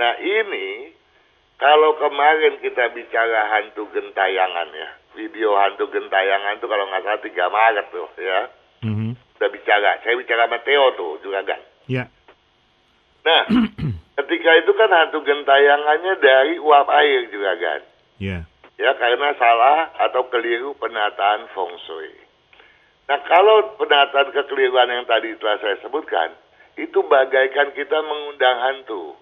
Nah 0.00 0.12
ini 0.20 0.92
kalau 1.56 1.96
kemarin 1.96 2.60
kita 2.60 2.92
bicara 2.92 3.48
hantu 3.56 3.88
gentayangan 3.94 4.68
ya, 4.74 4.88
video 5.16 5.56
hantu 5.56 5.88
gentayangan 5.88 6.60
tuh 6.60 6.68
kalau 6.68 6.84
nggak 6.90 7.02
salah 7.06 7.20
3 7.22 7.56
Maret 7.56 7.86
tuh 7.94 8.08
ya. 8.20 8.40
Mm-hmm. 8.84 9.10
Udah 9.40 9.50
bicara, 9.50 9.90
saya 10.04 10.14
bicara 10.20 10.44
sama 10.44 10.58
Theo 10.60 10.84
tuh 10.98 11.12
juga 11.24 11.40
kan. 11.48 11.60
Yeah. 11.88 12.12
Nah, 13.24 13.48
ketika 14.24 14.50
itu 14.56 14.72
kan 14.72 14.88
hantu 14.88 15.20
gentayangannya 15.20 16.14
dari 16.16 16.56
uap 16.56 16.88
air 16.88 17.28
juga 17.28 17.52
kan. 17.60 17.80
Iya. 18.18 18.40
Yeah. 18.40 18.42
Ya 18.74 18.90
karena 18.98 19.36
salah 19.38 19.94
atau 20.02 20.26
keliru 20.32 20.74
penataan 20.80 21.46
feng 21.54 21.76
shui. 21.86 22.10
Nah 23.06 23.20
kalau 23.28 23.76
penataan 23.78 24.34
kekeliruan 24.34 24.90
yang 24.90 25.06
tadi 25.06 25.36
telah 25.38 25.60
saya 25.62 25.78
sebutkan, 25.84 26.34
itu 26.74 27.04
bagaikan 27.06 27.70
kita 27.76 28.02
mengundang 28.02 28.58
hantu. 28.58 29.14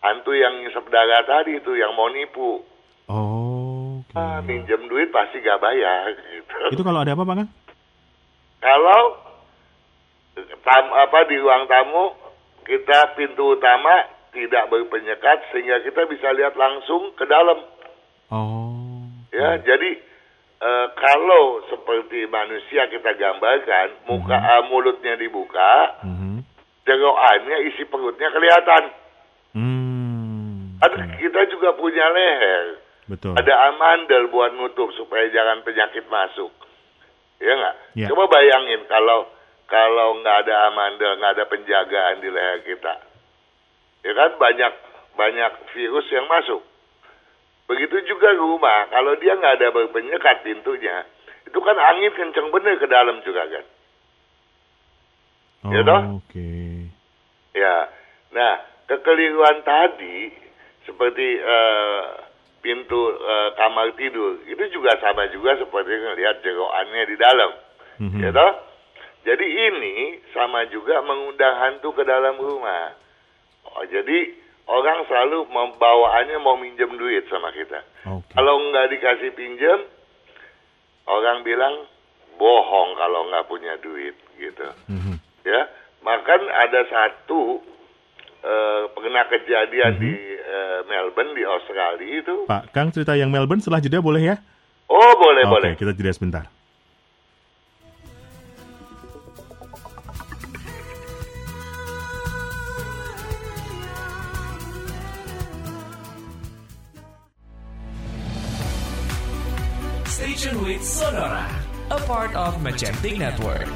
Hantu 0.00 0.32
yang 0.32 0.64
ngisep 0.64 0.88
darah 0.88 1.26
tadi 1.28 1.60
itu 1.60 1.76
yang 1.76 1.92
mau 1.92 2.08
nipu. 2.08 2.64
Oh. 3.10 4.00
Okay. 4.10 4.16
Ah, 4.16 4.40
minjem 4.42 4.90
duit 4.90 5.12
pasti 5.14 5.38
gak 5.38 5.60
bayar. 5.60 6.10
Gitu. 6.16 6.74
Itu 6.74 6.82
kalau 6.82 7.04
ada 7.04 7.12
apa, 7.14 7.22
Pak? 7.22 7.46
Kalau 8.58 9.02
tam, 10.66 10.84
apa 10.90 11.18
di 11.30 11.36
ruang 11.38 11.68
tamu 11.70 12.16
kita 12.66 13.14
pintu 13.14 13.54
utama 13.54 14.19
tidak 14.30 14.70
berpenyekat 14.70 15.38
sehingga 15.50 15.82
kita 15.82 16.06
bisa 16.06 16.30
lihat 16.34 16.54
langsung 16.54 17.14
ke 17.18 17.26
dalam. 17.26 17.58
Oh. 18.30 19.06
Ya, 19.30 19.58
hmm. 19.58 19.62
jadi 19.66 19.90
e, 20.58 20.70
kalau 20.94 21.62
seperti 21.70 22.26
manusia 22.30 22.86
kita 22.90 23.14
gambarkan, 23.18 24.06
muka 24.06 24.38
hmm. 24.38 24.50
uh, 24.50 24.62
mulutnya 24.70 25.14
dibuka, 25.18 26.02
hmm. 26.06 26.42
jeroannya 26.86 27.56
isi 27.70 27.86
perutnya 27.86 28.30
kelihatan. 28.30 28.82
Hmm. 29.54 30.78
Ada, 30.78 31.18
kita 31.18 31.40
juga 31.50 31.74
punya 31.74 32.06
leher. 32.10 32.78
Betul. 33.10 33.34
Ada 33.34 33.74
amandel 33.74 34.30
buat 34.30 34.54
nutup 34.54 34.94
supaya 34.94 35.26
jangan 35.34 35.66
penyakit 35.66 36.06
masuk. 36.06 36.54
Ya 37.42 37.52
nggak? 37.56 37.76
Ya. 37.98 38.06
Coba 38.06 38.30
bayangin 38.30 38.86
kalau 38.86 39.26
kalau 39.66 40.18
nggak 40.22 40.46
ada 40.46 40.70
amandel, 40.70 41.18
nggak 41.18 41.34
ada 41.34 41.44
penjagaan 41.50 42.22
di 42.22 42.28
leher 42.30 42.62
kita. 42.62 43.09
Ya 44.00 44.12
kan 44.16 44.30
banyak 44.40 44.72
banyak 45.16 45.52
virus 45.76 46.06
yang 46.12 46.26
masuk. 46.30 46.62
Begitu 47.70 48.02
juga 48.10 48.34
rumah, 48.34 48.90
kalau 48.90 49.14
dia 49.20 49.38
nggak 49.38 49.62
ada 49.62 49.68
penyekat 49.94 50.42
pintunya, 50.42 51.06
itu 51.46 51.58
kan 51.62 51.76
angin 51.78 52.10
kencang 52.16 52.50
bener 52.50 52.74
ke 52.82 52.86
dalam 52.90 53.22
juga 53.22 53.46
kan. 53.46 53.64
Ya 55.60 55.68
oh, 55.68 55.72
ya 55.76 55.80
toh? 55.84 56.00
Oke. 56.18 56.32
Okay. 56.32 56.72
Ya. 57.54 57.74
Nah, 58.32 58.54
kekeliruan 58.88 59.60
tadi 59.62 60.32
seperti 60.88 61.36
uh, 61.38 62.26
pintu 62.64 62.96
uh, 62.96 63.52
kamar 63.54 63.92
tidur 63.94 64.40
itu 64.48 64.64
juga 64.72 64.96
sama 64.98 65.28
juga 65.28 65.60
seperti 65.60 65.92
ngelihat 65.92 66.40
jeroannya 66.40 67.02
di 67.06 67.16
dalam. 67.20 67.50
Mm 68.00 68.08
-hmm. 68.08 68.20
Ya 68.24 68.30
toh? 68.32 68.52
Jadi 69.20 69.46
ini 69.46 69.94
sama 70.32 70.64
juga 70.72 71.04
mengundang 71.04 71.54
hantu 71.60 71.92
ke 71.92 72.08
dalam 72.08 72.40
rumah. 72.40 72.96
Oh, 73.68 73.84
jadi 73.88 74.18
orang 74.70 75.04
selalu 75.10 75.50
membawaannya 75.50 76.38
mau 76.40 76.56
minjem 76.56 76.94
duit 76.94 77.26
sama 77.26 77.50
kita. 77.50 77.82
Okay. 78.06 78.34
Kalau 78.38 78.54
nggak 78.70 78.86
dikasih 78.94 79.30
pinjam, 79.34 79.84
orang 81.10 81.42
bilang 81.42 81.74
bohong 82.38 82.96
kalau 82.96 83.28
nggak 83.28 83.46
punya 83.50 83.74
duit 83.82 84.16
gitu. 84.38 84.68
Mm-hmm. 84.88 85.16
Ya, 85.44 85.68
makan 86.00 86.40
ada 86.48 86.80
satu 86.88 87.60
uh, 88.46 88.82
pernah 88.94 89.26
kejadian 89.28 89.98
mm-hmm. 89.98 90.04
di 90.04 90.14
uh, 90.40 90.80
Melbourne 90.88 91.32
di 91.36 91.44
Australia 91.44 92.08
itu. 92.22 92.36
Pak, 92.48 92.72
Kang 92.72 92.94
cerita 92.94 93.18
yang 93.18 93.28
Melbourne 93.28 93.60
setelah 93.60 93.82
jeda 93.82 94.00
boleh 94.00 94.22
ya? 94.22 94.36
Oh 94.88 95.12
boleh 95.18 95.44
okay, 95.46 95.52
boleh. 95.52 95.70
Kita 95.76 95.92
jeda 95.92 96.12
sebentar. 96.14 96.44
Kitchen 110.40 110.64
with 110.64 110.82
Sonora, 110.82 111.54
a 111.90 111.98
part 112.00 112.34
of 112.34 112.56
Magentic 112.62 113.18
Network. 113.18 113.68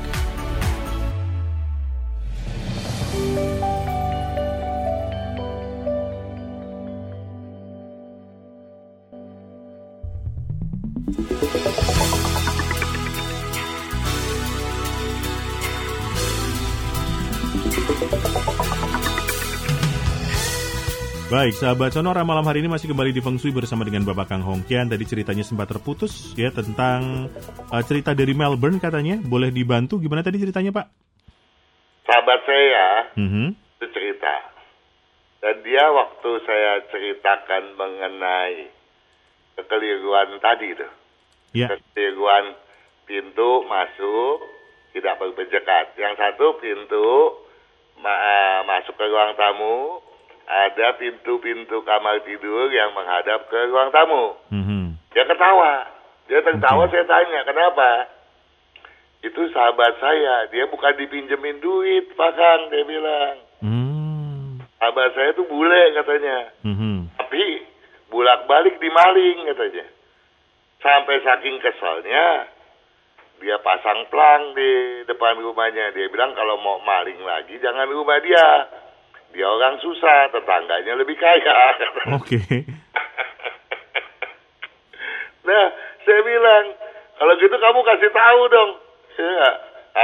Baik, 21.34 21.50
sahabat 21.50 21.90
Sonora 21.90 22.22
malam 22.22 22.46
hari 22.46 22.62
ini 22.62 22.70
masih 22.70 22.94
kembali 22.94 23.10
di 23.10 23.18
Feng 23.18 23.34
Shui 23.34 23.50
bersama 23.50 23.82
dengan 23.82 24.06
Bapak 24.06 24.30
Kang 24.30 24.46
Hongkian. 24.46 24.86
Tadi 24.86 25.02
ceritanya 25.02 25.42
sempat 25.42 25.66
terputus 25.66 26.30
ya 26.38 26.54
tentang 26.54 27.26
uh, 27.74 27.82
cerita 27.82 28.14
dari 28.14 28.38
Melbourne 28.38 28.78
katanya. 28.78 29.18
Boleh 29.18 29.50
dibantu 29.50 29.98
gimana 29.98 30.22
tadi 30.22 30.38
ceritanya 30.38 30.70
Pak? 30.70 30.86
Sahabat 32.06 32.38
saya 32.46 32.86
mm-hmm. 33.18 33.48
itu 33.50 33.86
cerita. 33.90 34.34
Dan 35.42 35.58
dia 35.66 35.82
waktu 35.90 36.30
saya 36.46 36.86
ceritakan 36.94 37.62
mengenai 37.82 38.70
kekeliruan 39.58 40.38
tadi 40.38 40.70
tuh. 40.78 40.92
Yeah. 41.50 41.74
Kekeliruan 41.74 42.54
pintu 43.10 43.66
masuk 43.66 44.38
tidak 44.94 45.18
berpenjekat. 45.18 45.98
Yang 45.98 46.14
satu 46.14 46.62
pintu 46.62 47.42
ma 47.98 48.14
masuk 48.70 48.94
ke 48.94 49.02
ruang 49.02 49.34
tamu 49.34 50.13
ada 50.44 50.96
pintu-pintu 51.00 51.80
kamar 51.82 52.20
tidur 52.24 52.68
yang 52.68 52.92
menghadap 52.92 53.48
ke 53.48 53.58
ruang 53.72 53.88
tamu. 53.90 54.36
Mm-hmm. 54.52 54.84
Dia 55.16 55.24
ketawa. 55.24 55.72
Dia 56.24 56.40
tertawa, 56.40 56.88
Okay. 56.88 57.00
saya 57.00 57.04
tanya, 57.04 57.40
kenapa? 57.44 58.08
Itu 59.24 59.44
sahabat 59.52 60.00
saya, 60.00 60.48
dia 60.52 60.64
bukan 60.68 60.96
dipinjemin 60.96 61.60
duit, 61.60 62.12
Pak 62.16 62.32
Kang, 62.36 62.62
dia 62.68 62.84
bilang. 62.84 63.36
Mm. 63.60 64.60
Sahabat 64.80 65.16
saya 65.16 65.32
tuh 65.32 65.48
bule 65.48 65.96
katanya. 65.96 66.52
Mhm. 66.60 67.08
Tapi 67.16 67.44
bulak-balik 68.12 68.76
dimaling 68.80 69.48
katanya. 69.48 69.86
Sampai 70.84 71.24
saking 71.24 71.56
keselnya, 71.64 72.52
dia 73.40 73.56
pasang 73.64 74.04
plang 74.12 74.52
di 74.52 75.04
depan 75.08 75.40
rumahnya. 75.40 75.96
Dia 75.96 76.12
bilang 76.12 76.36
kalau 76.36 76.60
mau 76.60 76.84
maling 76.84 77.20
lagi 77.24 77.56
jangan 77.64 77.88
rumah 77.88 78.20
dia. 78.20 78.48
Dia 79.34 79.50
orang 79.50 79.82
susah, 79.82 80.30
tetangganya 80.30 80.94
lebih 80.94 81.18
kaya. 81.18 81.58
Oke. 82.14 82.38
nah, 85.48 85.66
saya 86.06 86.20
bilang, 86.22 86.64
kalau 87.18 87.34
gitu 87.36 87.56
kamu 87.58 87.80
kasih 87.82 88.10
tahu 88.14 88.40
dong. 88.46 88.70
Ya, 89.14 89.50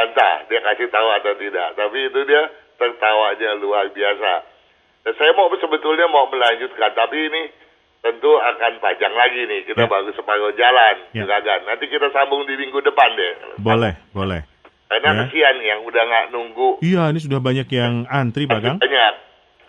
entah 0.02 0.34
dia 0.50 0.60
kasih 0.66 0.90
tahu 0.90 1.08
atau 1.14 1.32
tidak. 1.38 1.78
Tapi 1.78 1.98
itu 2.10 2.20
dia 2.26 2.42
tertawanya 2.74 3.54
luar 3.58 3.86
biasa. 3.94 4.32
Dan 5.06 5.12
saya 5.14 5.30
mau 5.38 5.46
sebetulnya 5.54 6.10
mau 6.10 6.26
melanjutkan, 6.26 6.90
tapi 6.92 7.30
ini 7.30 7.42
tentu 8.02 8.34
akan 8.34 8.82
panjang 8.82 9.14
lagi 9.14 9.46
nih. 9.46 9.62
Kita 9.62 9.86
Ya. 9.86 9.90
baru 9.90 10.10
separuh 10.10 10.50
jalan, 10.58 10.96
Ya. 11.14 11.22
Juragan. 11.22 11.70
Nanti 11.70 11.86
kita 11.86 12.10
sambung 12.10 12.42
di 12.50 12.58
minggu 12.58 12.82
depan 12.82 13.14
deh. 13.14 13.32
Boleh, 13.62 13.94
boleh. 14.10 14.42
Karena 14.90 15.06
Ya. 15.06 15.18
kesian 15.22 15.56
yang 15.62 15.80
udah 15.86 16.02
nggak 16.02 16.26
nunggu 16.34 16.82
Iya, 16.82 17.14
ini 17.14 17.20
sudah 17.22 17.38
banyak 17.38 17.68
yang 17.70 18.10
antri 18.10 18.44
Pak 18.44 18.58
Kang. 18.58 18.78
banyak. 18.82 19.14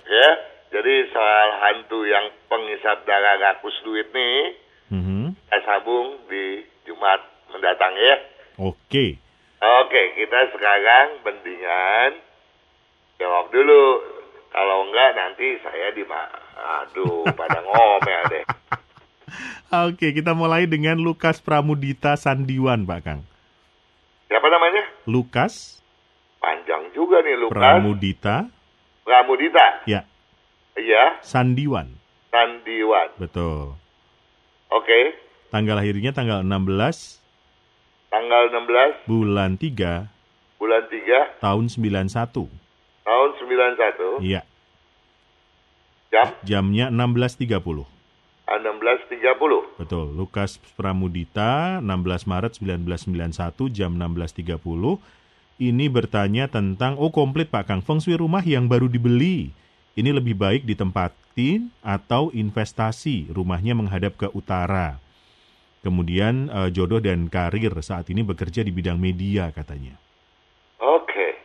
Ya, 0.03 0.29
jadi 0.73 0.93
soal 1.07 1.47
hantu 1.61 2.03
yang 2.03 2.25
penghisap 2.49 3.05
darah 3.05 3.37
rakus 3.37 3.77
duit 3.85 4.09
nih, 4.09 4.57
Mhm. 4.89 5.37
kita 5.37 5.57
sambung 5.61 6.25
di 6.25 6.65
Jumat 6.83 7.21
mendatang 7.47 7.93
ya. 7.95 8.15
Oke. 8.57 9.21
Oke, 9.61 10.01
kita 10.17 10.49
sekarang 10.51 11.21
mendingan 11.21 12.17
jawab 13.15 13.53
dulu. 13.53 14.01
Kalau 14.51 14.83
enggak 14.83 15.15
nanti 15.15 15.55
saya 15.61 15.93
di 15.93 16.01
aduh 16.01 17.23
pada 17.31 17.61
ngomel 17.65 18.21
deh. 18.27 18.43
Oke, 19.87 20.11
kita 20.11 20.35
mulai 20.35 20.67
dengan 20.67 20.99
Lukas 20.99 21.39
Pramudita 21.39 22.19
Sandiwan, 22.19 22.83
Pak 22.83 22.99
Kang. 23.05 23.21
Siapa 24.31 24.47
namanya? 24.47 24.83
Lukas 25.05 25.83
Panjang 26.39 26.87
juga 26.95 27.19
nih 27.19 27.35
Lukas 27.37 27.51
Pramudita, 27.53 28.47
Pramudita. 29.03 29.83
ya, 29.83 30.07
Iya, 30.73 31.19
Sandiwan. 31.19 31.99
Sandiwan. 32.31 33.11
Betul. 33.19 33.75
Oke, 34.71 34.99
Tanggal 35.51 35.75
lahirnya 35.75 36.15
tanggal 36.15 36.39
16 36.41 37.19
tanggal 38.07 38.43
16 38.55 39.03
bulan 39.03 39.59
3 39.59 40.07
bulan 40.55 40.83
3 40.87 41.43
tahun 41.43 41.65
91. 41.67 42.47
tahun 43.03 43.29
91 43.35 44.23
Iya, 44.23 44.41
jam 46.07 46.27
jamnya 46.41 46.87
16.30. 46.87 47.83
16.30. 48.59 49.79
Betul, 49.79 50.11
Lukas 50.17 50.59
Pramudita 50.75 51.79
16 51.79 52.27
Maret 52.27 52.53
1991 52.59 53.71
jam 53.71 53.95
16.30. 53.95 54.59
Ini 55.61 55.85
bertanya 55.93 56.49
tentang, 56.49 56.97
oh 56.97 57.13
komplit 57.13 57.53
Pak 57.53 57.69
Kang, 57.69 57.85
feng 57.85 58.01
shui 58.01 58.17
rumah 58.17 58.41
yang 58.41 58.65
baru 58.65 58.89
dibeli. 58.89 59.53
Ini 59.93 60.09
lebih 60.09 60.33
baik 60.33 60.65
ditempatin 60.65 61.69
atau 61.85 62.33
investasi, 62.33 63.29
rumahnya 63.29 63.77
menghadap 63.77 64.17
ke 64.17 64.27
utara. 64.33 64.97
Kemudian 65.81 66.49
eh, 66.49 66.69
jodoh 66.73 67.01
dan 67.01 67.29
karir 67.29 67.73
saat 67.81 68.09
ini 68.09 68.21
bekerja 68.21 68.61
di 68.65 68.73
bidang 68.73 68.97
media 69.01 69.53
katanya. 69.53 69.97
Oke. 70.81 71.37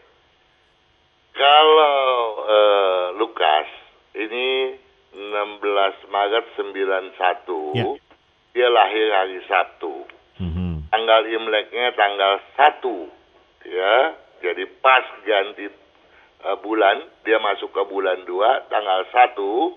Kalau 1.37 2.40
eh, 2.49 3.07
Lukas 3.21 3.69
ini 4.16 4.77
16 5.16 5.64
Maret 6.07 6.44
91, 6.55 7.72
Ya. 7.72 7.85
dia 8.52 8.68
lahir 8.68 9.09
hari 9.11 9.40
Sabtu. 9.48 10.05
Mhm. 10.37 10.92
Tanggal 10.92 11.24
Imleknya 11.26 11.92
tanggal 11.92 12.38
1. 12.55 13.09
Ya, 13.64 14.12
jadi 14.40 14.62
pas 14.79 15.02
ganti 15.24 15.66
eh, 16.37 16.57
bulan, 16.61 17.00
dia 17.24 17.40
masuk 17.40 17.72
ke 17.72 17.83
bulan 17.85 18.22
2 18.22 18.68
tanggal 18.68 19.02
1 19.11 19.74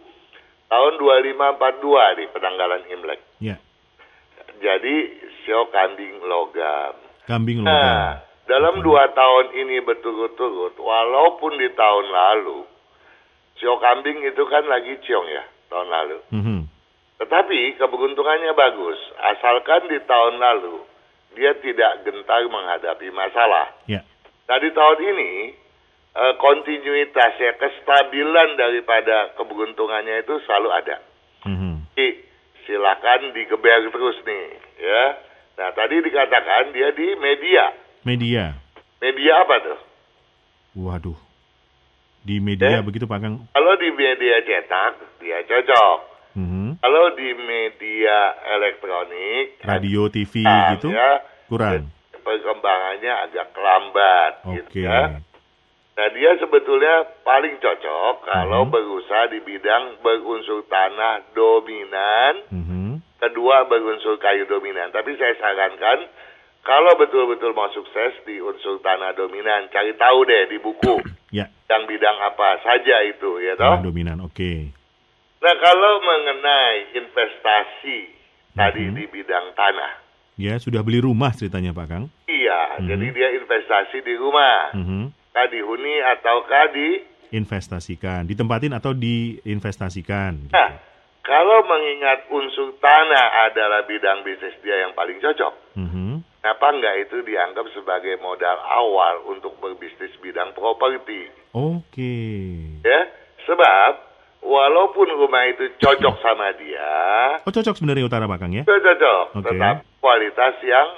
tahun 0.67 0.93
2542 0.99 2.13
di 2.13 2.25
penanggalan 2.29 2.83
Imlek. 2.85 3.21
Ya, 3.39 3.57
Jadi 4.59 4.95
sio 5.41 5.71
kambing 5.71 6.19
logam. 6.21 6.93
kambing 7.25 7.63
Nah, 7.63 7.71
logam. 7.71 8.05
dalam 8.45 8.75
dua 8.81 9.07
tahun 9.09 9.55
ini 9.55 9.79
berturut-turut, 9.81 10.75
walaupun 10.75 11.57
di 11.57 11.71
tahun 11.71 12.05
lalu, 12.05 12.67
sio 13.59 13.75
kambing 13.77 14.23
itu 14.23 14.43
kan 14.47 14.63
lagi 14.65 14.95
ciong 15.03 15.27
ya, 15.27 15.43
tahun 15.67 15.87
lalu. 15.91 16.17
Mhm. 16.31 16.59
Tetapi 17.19 17.59
keberuntungannya 17.75 18.55
bagus, 18.55 18.99
asalkan 19.19 19.91
di 19.91 19.99
tahun 20.07 20.39
lalu 20.39 20.79
dia 21.35 21.51
tidak 21.59 22.07
gentar 22.07 22.41
menghadapi 22.47 23.11
masalah. 23.11 23.75
Ya, 23.85 24.01
Nah 24.49 24.57
di 24.57 24.73
tahun 24.73 24.99
ini, 25.13 25.31
eh, 26.17 26.33
kontinuitas 26.41 27.37
ya, 27.37 27.53
kestabilan 27.53 28.57
daripada 28.57 29.37
keberuntungannya 29.37 30.25
itu 30.25 30.41
selalu 30.49 30.69
ada. 30.73 30.97
Mhm. 31.45 31.85
Jadi, 31.93 32.07
silakan 32.65 33.29
digeber 33.37 33.93
terus 33.93 34.17
nih, 34.25 34.45
ya. 34.81 35.03
Nah 35.59 35.69
tadi 35.77 36.01
dikatakan 36.01 36.73
dia 36.73 36.89
di 36.97 37.13
media. 37.19 37.65
media. 38.07 38.57
Media 39.03 39.33
apa 39.43 39.55
tuh? 39.59 39.79
Waduh. 40.81 41.28
Di 42.19 42.37
media 42.39 42.79
Eh? 42.79 42.83
begitu 42.83 43.07
Pak 43.07 43.19
Kang. 43.19 43.35
Kalau 43.49 43.73
di 43.79 43.89
media 43.95 44.35
cetak, 44.43 44.93
dia 45.23 45.39
cocok. 45.47 45.97
Mhm. 46.35 46.77
Kalau 46.79 47.05
di 47.15 47.29
media 47.33 48.17
elektronik, 48.53 49.59
Radio, 49.63 50.07
TV 50.07 50.43
gitu 50.75 50.93
ya, 50.93 51.23
kurang. 51.47 51.89
perkembangannya 52.19 53.13
agak 53.25 53.49
lambat. 53.57 54.31
Oke. 54.45 54.55
Gitu, 54.69 54.85
ya. 54.85 55.17
Nah 55.97 56.07
dia 56.15 56.31
sebetulnya 56.39 57.03
paling 57.25 57.59
cocok 57.59 58.23
kalau 58.23 58.63
Mhm. 58.63 58.71
berusaha 58.71 59.27
di 59.27 59.39
bidang 59.41 59.99
berunsur 59.99 60.63
tanah 60.69 61.27
dominan, 61.33 62.33
Mhm. 62.47 62.89
kedua 63.19 63.67
berunsur 63.67 64.15
kayu 64.15 64.45
dominan. 64.45 64.93
Tapi 64.93 65.17
saya 65.17 65.35
sarankan 65.35 66.07
kalau 66.69 66.93
betul-betul 66.95 67.49
mau 67.51 67.65
sukses 67.69 68.13
di 68.23 68.37
unsur 68.37 68.77
tanah 68.79 69.11
dominan, 69.11 69.65
cari 69.67 69.97
tahu 69.97 70.21
deh 70.23 70.45
di 70.47 70.57
buku 70.57 71.01
Ya, 71.33 71.49
yang 71.65 71.85
bidang 71.85 72.17
apa 72.23 72.61
saja 72.61 73.01
itu 73.03 73.37
ya 73.39 73.53
toh. 73.53 73.65
tanah 73.73 73.81
dominan. 73.81 74.17
Oke. 74.21 74.69
Nah 75.39 75.55
kalau 75.55 75.93
mengenai 75.99 76.93
investasi 76.95 77.99
tadi 78.51 78.85
Mhm. 78.85 78.93
di 78.93 79.03
bidang 79.07 79.53
tanah, 79.53 79.93
Ya, 80.35 80.55
sudah 80.55 80.79
beli 80.79 80.99
rumah 80.99 81.29
ceritanya 81.31 81.69
Pak 81.71 81.85
Kang. 81.85 82.05
iya, 82.25 82.77
Mhm. 82.77 82.87
jadi 82.87 83.05
dia 83.11 83.29
investasi 83.35 83.99
di 84.01 84.13
rumah, 84.15 84.71
Mhm. 84.71 85.01
kah 85.31 85.47
dihuni 85.47 85.95
ataukah 86.07 86.65
di 86.69 86.89
Investasikan, 87.29 88.25
ditempatin 88.25 88.73
atau 88.73 88.89
diinvestasikan. 88.89 90.31
gitu. 90.41 90.49
Nah, 90.49 90.81
kalau 91.21 91.61
mengingat 91.63 92.25
unsur 92.27 92.73
tanah 92.75 93.45
adalah 93.45 93.85
bidang 93.85 94.23
bisnis 94.23 94.57
dia 94.59 94.81
yang 94.81 94.93
paling 94.93 95.19
cocok, 95.19 95.53
Mhm. 95.77 96.08
Kenapa 96.39 96.65
enggak 96.71 96.95
itu 97.03 97.17
dianggap 97.21 97.65
sebagai 97.71 98.15
modal 98.19 98.57
awal 98.63 99.27
untuk 99.27 99.59
berbisnis 99.59 100.15
bidang 100.19 100.55
properti? 100.55 101.27
Oke. 101.51 102.15
Ya, 102.81 103.01
sebab 103.43 103.91
walaupun 104.39 105.07
rumah 105.19 105.43
itu 105.47 105.67
cocok 105.77 106.15
sama 106.23 106.55
dia, 106.55 106.95
Oh, 107.43 107.51
cocok 107.51 107.75
sebenarnya 107.75 108.07
utara 108.07 108.25
Pak 108.25 108.39
Kang 108.39 108.53
ya? 108.55 108.63
cocok, 108.63 109.23
Oke. 109.35 109.45
tetap 109.51 109.75
kualitas 109.99 110.55
yang 110.63 110.89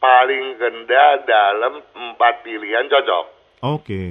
paling 0.00 0.56
rendah 0.56 1.10
dalam 1.28 1.84
empat 1.92 2.40
pilihan 2.40 2.88
cocok. 2.88 3.24
Oke. 3.60 4.04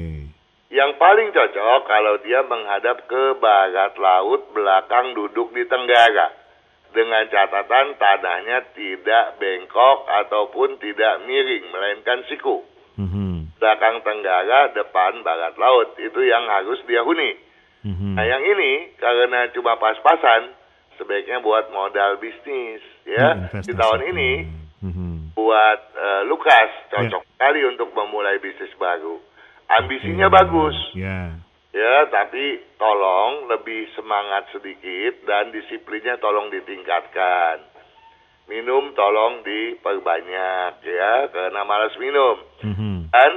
Yang 0.70 0.92
paling 1.02 1.34
cocok 1.34 1.80
kalau 1.90 2.22
dia 2.22 2.46
menghadap 2.46 3.10
ke 3.10 3.34
barat 3.42 3.98
laut, 3.98 4.54
belakang 4.54 5.18
duduk 5.18 5.50
di 5.50 5.66
tenggara. 5.66 6.30
Dengan 6.90 7.30
catatan 7.30 8.02
tanahnya 8.02 8.74
tidak 8.74 9.38
bengkok 9.38 10.10
ataupun 10.10 10.82
tidak 10.82 11.22
miring, 11.30 11.70
melainkan 11.70 12.26
siku. 12.26 12.66
Mm-hmm. 12.98 13.62
Belakang 13.62 14.02
tenggara, 14.02 14.74
depan 14.74 15.22
barat 15.22 15.54
laut. 15.62 15.94
Itu 16.02 16.18
yang 16.26 16.50
harus 16.50 16.82
dia 16.90 17.06
huni. 17.06 17.38
Mm-hmm. 17.86 18.14
Nah 18.18 18.26
yang 18.26 18.42
ini, 18.42 18.98
karena 18.98 19.54
cuma 19.54 19.78
pas-pasan, 19.78 20.50
sebaiknya 20.98 21.46
buat 21.46 21.70
modal 21.70 22.18
bisnis. 22.18 22.82
ya 23.06 23.54
Di 23.62 23.74
tahun 23.78 24.10
ini, 24.10 24.32
mm-hmm. 24.82 25.38
buat 25.38 25.80
uh, 25.94 26.22
Lukas, 26.26 26.90
cocok 26.90 27.22
yeah. 27.22 27.32
sekali 27.38 27.62
untuk 27.70 27.94
memulai 27.94 28.42
bisnis 28.42 28.74
baru. 28.82 29.22
Ambisinya 29.70 30.26
yeah. 30.26 30.34
bagus. 30.34 30.78
Yeah 30.98 31.49
Ya, 31.80 32.12
tapi 32.12 32.60
tolong 32.76 33.48
lebih 33.48 33.88
semangat 33.96 34.52
sedikit 34.52 35.24
dan 35.24 35.56
disiplinnya 35.56 36.20
tolong 36.20 36.52
ditingkatkan. 36.52 37.64
Minum 38.52 38.92
tolong 39.00 39.48
diperbanyak 39.48 40.84
ya, 40.84 41.32
karena 41.32 41.64
malas 41.64 41.96
minum. 41.96 42.36
Mm-hmm. 42.68 43.16
Dan 43.16 43.32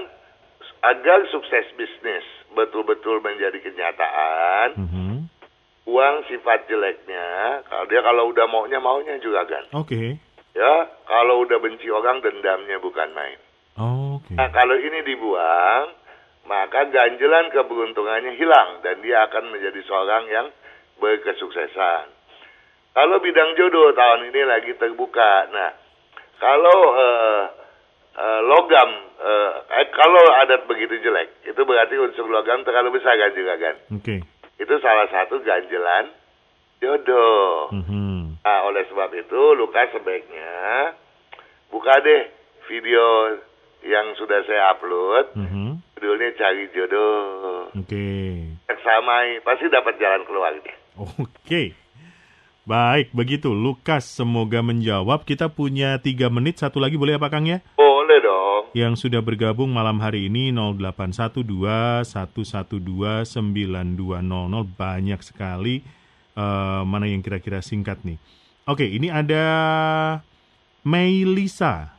agar 0.82 1.22
sukses 1.30 1.70
bisnis 1.78 2.26
betul-betul 2.50 3.22
menjadi 3.22 3.62
kenyataan, 3.62 4.68
mm-hmm. 4.74 5.14
uang 5.86 6.16
sifat 6.26 6.66
jeleknya, 6.66 7.62
kalau 7.70 7.86
dia 7.86 8.00
kalau 8.02 8.24
udah 8.26 8.46
maunya 8.50 8.82
maunya 8.82 9.22
juga 9.22 9.46
kan. 9.46 9.70
Oke. 9.78 9.94
Okay. 9.94 10.08
Ya, 10.58 10.90
kalau 11.06 11.46
udah 11.46 11.62
benci 11.62 11.86
orang 11.94 12.18
dendamnya 12.18 12.82
bukan 12.82 13.08
main. 13.14 13.38
Oh, 13.78 14.18
Oke. 14.18 14.34
Okay. 14.34 14.36
Nah, 14.36 14.50
kalau 14.50 14.76
ini 14.76 14.98
dibuang, 15.06 16.01
maka 16.42 16.90
ganjelan 16.90 17.54
keberuntungannya 17.54 18.34
hilang 18.34 18.82
dan 18.82 18.98
dia 18.98 19.30
akan 19.30 19.54
menjadi 19.54 19.80
seorang 19.86 20.24
yang 20.26 20.46
berkesuksesan. 20.98 22.10
Kalau 22.92 23.16
bidang 23.22 23.56
jodoh 23.56 23.94
tahun 23.96 24.28
ini 24.28 24.42
lagi 24.44 24.72
terbuka. 24.76 25.48
Nah, 25.48 25.70
kalau 26.36 26.78
uh, 26.92 27.42
uh, 28.18 28.40
logam, 28.44 28.90
uh, 29.16 29.50
eh, 29.80 29.88
kalau 29.94 30.24
adat 30.44 30.68
begitu 30.68 31.00
jelek, 31.00 31.40
itu 31.46 31.60
berarti 31.62 31.96
unsur 31.96 32.28
logam 32.28 32.60
terlalu 32.66 33.00
besar 33.00 33.16
kan 33.16 33.32
juga 33.32 33.54
kan? 33.56 33.76
Oke. 33.96 34.04
Okay. 34.04 34.18
Itu 34.60 34.76
salah 34.84 35.08
satu 35.08 35.40
ganjelan 35.40 36.12
jodoh. 36.84 37.72
Mm 37.72 37.84
-hmm. 37.86 38.18
Nah, 38.44 38.60
oleh 38.68 38.84
sebab 38.90 39.08
itu 39.14 39.40
Lukas 39.56 39.88
sebaiknya 39.94 40.92
buka 41.72 41.96
deh 42.04 42.28
video 42.68 43.38
yang 43.86 44.12
sudah 44.20 44.44
saya 44.44 44.76
upload. 44.76 45.32
Mm 45.32 45.48
-hmm 45.48 45.71
judulnya 46.02 46.34
cari 46.34 46.66
jodoh. 46.74 47.70
Oke. 47.78 47.94
Okay. 48.66 48.74
Samai 48.82 49.38
pasti 49.46 49.70
dapat 49.70 49.94
jalan 50.02 50.26
keluar 50.26 50.50
Oke. 50.58 51.30
Okay. 51.46 51.66
Baik, 52.66 53.14
begitu. 53.14 53.54
Lukas, 53.54 54.02
semoga 54.02 54.66
menjawab. 54.66 55.22
Kita 55.22 55.46
punya 55.46 56.02
tiga 56.02 56.26
menit. 56.26 56.58
Satu 56.58 56.82
lagi 56.82 56.98
boleh 56.98 57.22
apa, 57.22 57.30
Kang 57.30 57.46
ya? 57.46 57.62
Boleh 57.78 58.18
dong. 58.18 58.74
Yang 58.74 59.06
sudah 59.06 59.22
bergabung 59.22 59.70
malam 59.70 60.02
hari 60.02 60.26
ini 60.26 60.50
0812 60.50 62.02
112 62.02 63.30
9200. 63.30 64.74
Banyak 64.74 65.20
sekali. 65.22 65.86
Uh, 66.34 66.82
mana 66.82 67.06
yang 67.06 67.22
kira-kira 67.22 67.62
singkat 67.62 68.02
nih. 68.02 68.18
Oke, 68.66 68.90
ini 68.90 69.06
ada 69.06 69.46
Mei 70.82 71.22
Lisa. 71.22 71.94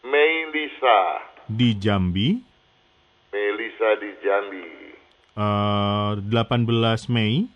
Mei 0.00 0.48
Lisa. 0.48 1.28
Di 1.44 1.76
Jambi. 1.76 2.47
Jambi. 4.28 4.64
Uh, 5.32 6.20
18 6.20 7.08
Mei. 7.08 7.48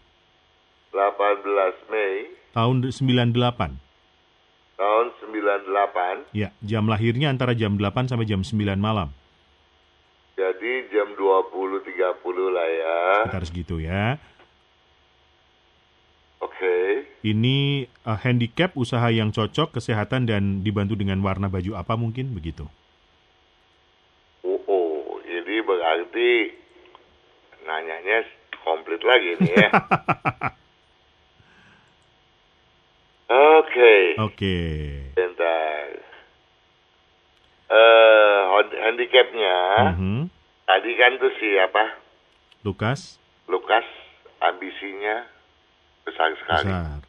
18 0.88 1.92
Mei. 1.92 2.32
Tahun 2.56 2.76
98. 2.88 3.76
Tahun 4.80 5.06
98. 5.20 6.32
Ya, 6.32 6.48
jam 6.64 6.88
lahirnya 6.88 7.28
antara 7.28 7.52
jam 7.52 7.76
8 7.76 8.08
sampai 8.08 8.24
jam 8.24 8.40
9 8.40 8.56
malam. 8.80 9.12
Jadi 10.32 10.88
jam 10.88 11.12
20.30 11.12 12.56
lah 12.56 12.68
ya. 12.72 13.00
Sekitar 13.28 13.44
segitu 13.44 13.76
ya. 13.76 14.16
Oke. 16.40 16.56
Okay. 16.56 16.88
Ini 17.20 17.86
uh, 18.08 18.16
handicap, 18.16 18.72
usaha 18.80 19.12
yang 19.12 19.28
cocok, 19.28 19.76
kesehatan 19.76 20.24
dan 20.24 20.64
dibantu 20.64 20.96
dengan 20.96 21.20
warna 21.20 21.52
baju 21.52 21.76
apa 21.76 21.94
mungkin 22.00 22.32
begitu? 22.32 22.64
berarti 25.82 26.54
nanyanya 27.66 28.24
komplit 28.62 29.02
lagi 29.02 29.30
nih 29.42 29.52
ya. 29.56 29.68
Oke. 33.32 33.68
Okay. 33.68 34.04
Oke. 34.20 34.28
Okay. 34.36 34.72
Bentar. 35.16 35.86
Uh, 37.72 38.60
handicapnya 38.84 39.56
mm 39.80 39.94
-hmm. 39.96 40.20
tadi 40.68 40.90
kan 41.00 41.12
tuh 41.16 41.32
siapa? 41.40 41.84
Lukas. 42.62 43.16
Lukas 43.48 43.86
ambisinya 44.44 45.24
besar 46.04 46.36
sekali. 46.36 46.68
Besar. 46.68 47.00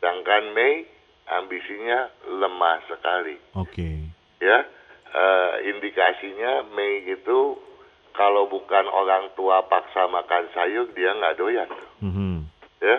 Sedangkan 0.00 0.44
Mei 0.56 0.88
ambisinya 1.28 2.10
lemah 2.26 2.80
sekali. 2.88 3.36
Oke. 3.54 3.70
Okay. 3.70 3.96
Ya, 4.40 4.64
uh, 5.12 5.52
indikasinya 5.68 6.64
Mei 6.72 7.04
itu 7.06 7.60
kalau 8.14 8.50
bukan 8.50 8.86
orang 8.90 9.30
tua 9.38 9.66
paksa 9.66 10.10
makan 10.10 10.50
sayur 10.54 10.86
dia 10.94 11.14
nggak 11.14 11.36
doyan. 11.38 11.70
Mm-hmm. 12.02 12.34
ya. 12.82 12.96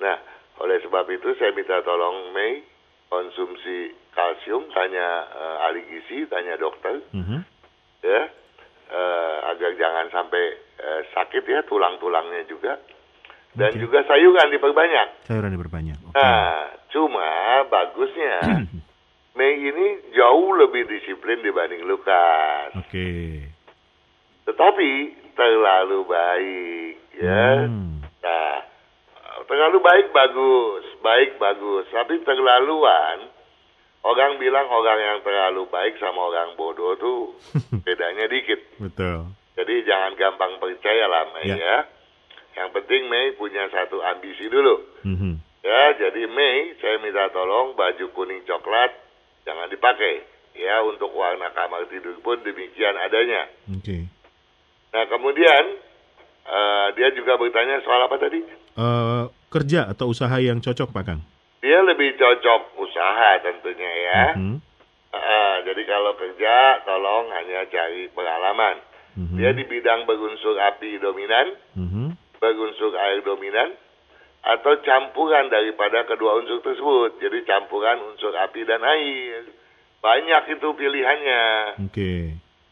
Nah 0.00 0.16
oleh 0.64 0.78
sebab 0.82 1.06
itu 1.12 1.28
saya 1.38 1.54
minta 1.54 1.80
tolong 1.84 2.32
Mei 2.34 2.64
konsumsi 3.08 3.94
kalsium 4.12 4.68
tanya 4.74 5.06
uh, 5.32 5.66
ahli 5.68 5.84
gizi 5.86 6.26
tanya 6.28 6.56
dokter. 6.56 7.00
Mm-hmm. 7.12 7.40
ya. 8.04 8.22
Uh, 8.88 9.38
agar 9.52 9.76
jangan 9.76 10.08
sampai 10.08 10.44
uh, 10.80 11.02
sakit 11.12 11.44
ya 11.44 11.60
tulang-tulangnya 11.68 12.48
juga. 12.48 12.80
Dan 13.52 13.74
okay. 13.74 13.80
juga 13.80 14.00
sayuran 14.06 14.48
diperbanyak. 14.54 15.28
Sayuran 15.28 15.52
diperbanyak 15.52 15.98
okay. 16.08 16.16
nah 16.16 16.72
cuma 16.88 17.28
bagusnya. 17.68 18.36
Mei 19.38 19.54
ini 19.54 20.10
jauh 20.18 20.50
lebih 20.58 20.90
disiplin 20.90 21.38
dibanding 21.46 21.86
Lukas. 21.86 22.74
Oke. 22.74 22.90
okay 22.90 23.57
tetapi 24.48 24.92
terlalu 25.36 26.08
baik 26.08 26.94
ya. 27.20 27.68
Hmm. 27.68 28.00
Nah, 28.00 28.56
terlalu 29.44 29.78
baik 29.84 30.08
bagus, 30.10 30.84
baik 31.04 31.36
bagus, 31.36 31.84
tapi 31.92 32.24
terlaluan 32.24 33.28
orang 34.08 34.40
bilang 34.40 34.66
orang 34.72 34.98
yang 34.98 35.18
terlalu 35.20 35.68
baik 35.68 36.00
sama 36.00 36.32
orang 36.32 36.56
bodoh 36.56 36.96
tuh 36.96 37.36
bedanya 37.86 38.24
dikit. 38.24 38.80
Betul. 38.80 39.36
Jadi 39.58 39.74
jangan 39.84 40.16
gampang 40.16 40.56
percaya 40.62 41.04
lah 41.10 41.28
Mei 41.36 41.52
ya. 41.52 41.56
ya. 41.58 41.78
Yang 42.58 42.68
penting 42.80 43.10
Mei 43.12 43.36
punya 43.36 43.68
satu 43.68 44.00
ambisi 44.00 44.48
dulu. 44.48 44.80
Mm-hmm. 45.04 45.34
Ya, 45.60 45.82
jadi 45.98 46.24
Mei 46.24 46.78
saya 46.80 46.96
minta 47.04 47.28
tolong 47.34 47.76
baju 47.76 48.06
kuning 48.16 48.48
coklat 48.48 48.96
jangan 49.44 49.68
dipakai. 49.68 50.24
Ya, 50.58 50.82
untuk 50.82 51.14
warna 51.14 51.54
kamar 51.54 51.86
tidur 51.86 52.18
pun 52.18 52.42
demikian 52.42 52.98
adanya. 52.98 53.46
Oke. 53.70 53.82
Okay. 53.86 54.02
Nah 54.88 55.04
kemudian 55.08 55.62
uh, 56.48 56.86
dia 56.96 57.12
juga 57.12 57.36
bertanya 57.36 57.80
soal 57.84 58.08
apa 58.08 58.16
tadi? 58.16 58.40
Uh, 58.78 59.28
kerja 59.52 59.90
atau 59.92 60.12
usaha 60.12 60.32
yang 60.40 60.62
cocok 60.64 60.88
Pak 60.94 61.04
Kang? 61.04 61.20
Dia 61.60 61.82
lebih 61.84 62.16
cocok 62.16 62.78
usaha 62.80 63.30
tentunya 63.44 63.92
ya. 64.08 64.24
Uh 64.38 64.56
-huh. 64.56 64.56
uh, 65.12 65.54
jadi 65.66 65.82
kalau 65.84 66.12
kerja 66.16 66.54
tolong 66.88 67.28
hanya 67.34 67.68
cari 67.68 68.08
pengalaman. 68.14 68.80
Uh 69.18 69.20
-huh. 69.28 69.36
Dia 69.36 69.50
di 69.52 69.64
bidang 69.66 70.08
berunsur 70.08 70.56
api 70.56 70.96
dominan, 71.02 71.46
uh 71.76 71.80
-huh. 71.84 72.08
berunsur 72.40 72.94
air 72.96 73.20
dominan, 73.26 73.76
atau 74.46 74.78
campuran 74.80 75.52
daripada 75.52 76.06
kedua 76.08 76.40
unsur 76.40 76.64
tersebut. 76.64 77.20
Jadi 77.20 77.44
campuran 77.44 78.00
unsur 78.08 78.32
api 78.32 78.64
dan 78.64 78.80
air. 78.86 79.44
Banyak 79.98 80.54
itu 80.54 80.68
pilihannya. 80.78 81.44
Oke. 81.82 81.90
Okay. 81.90 82.22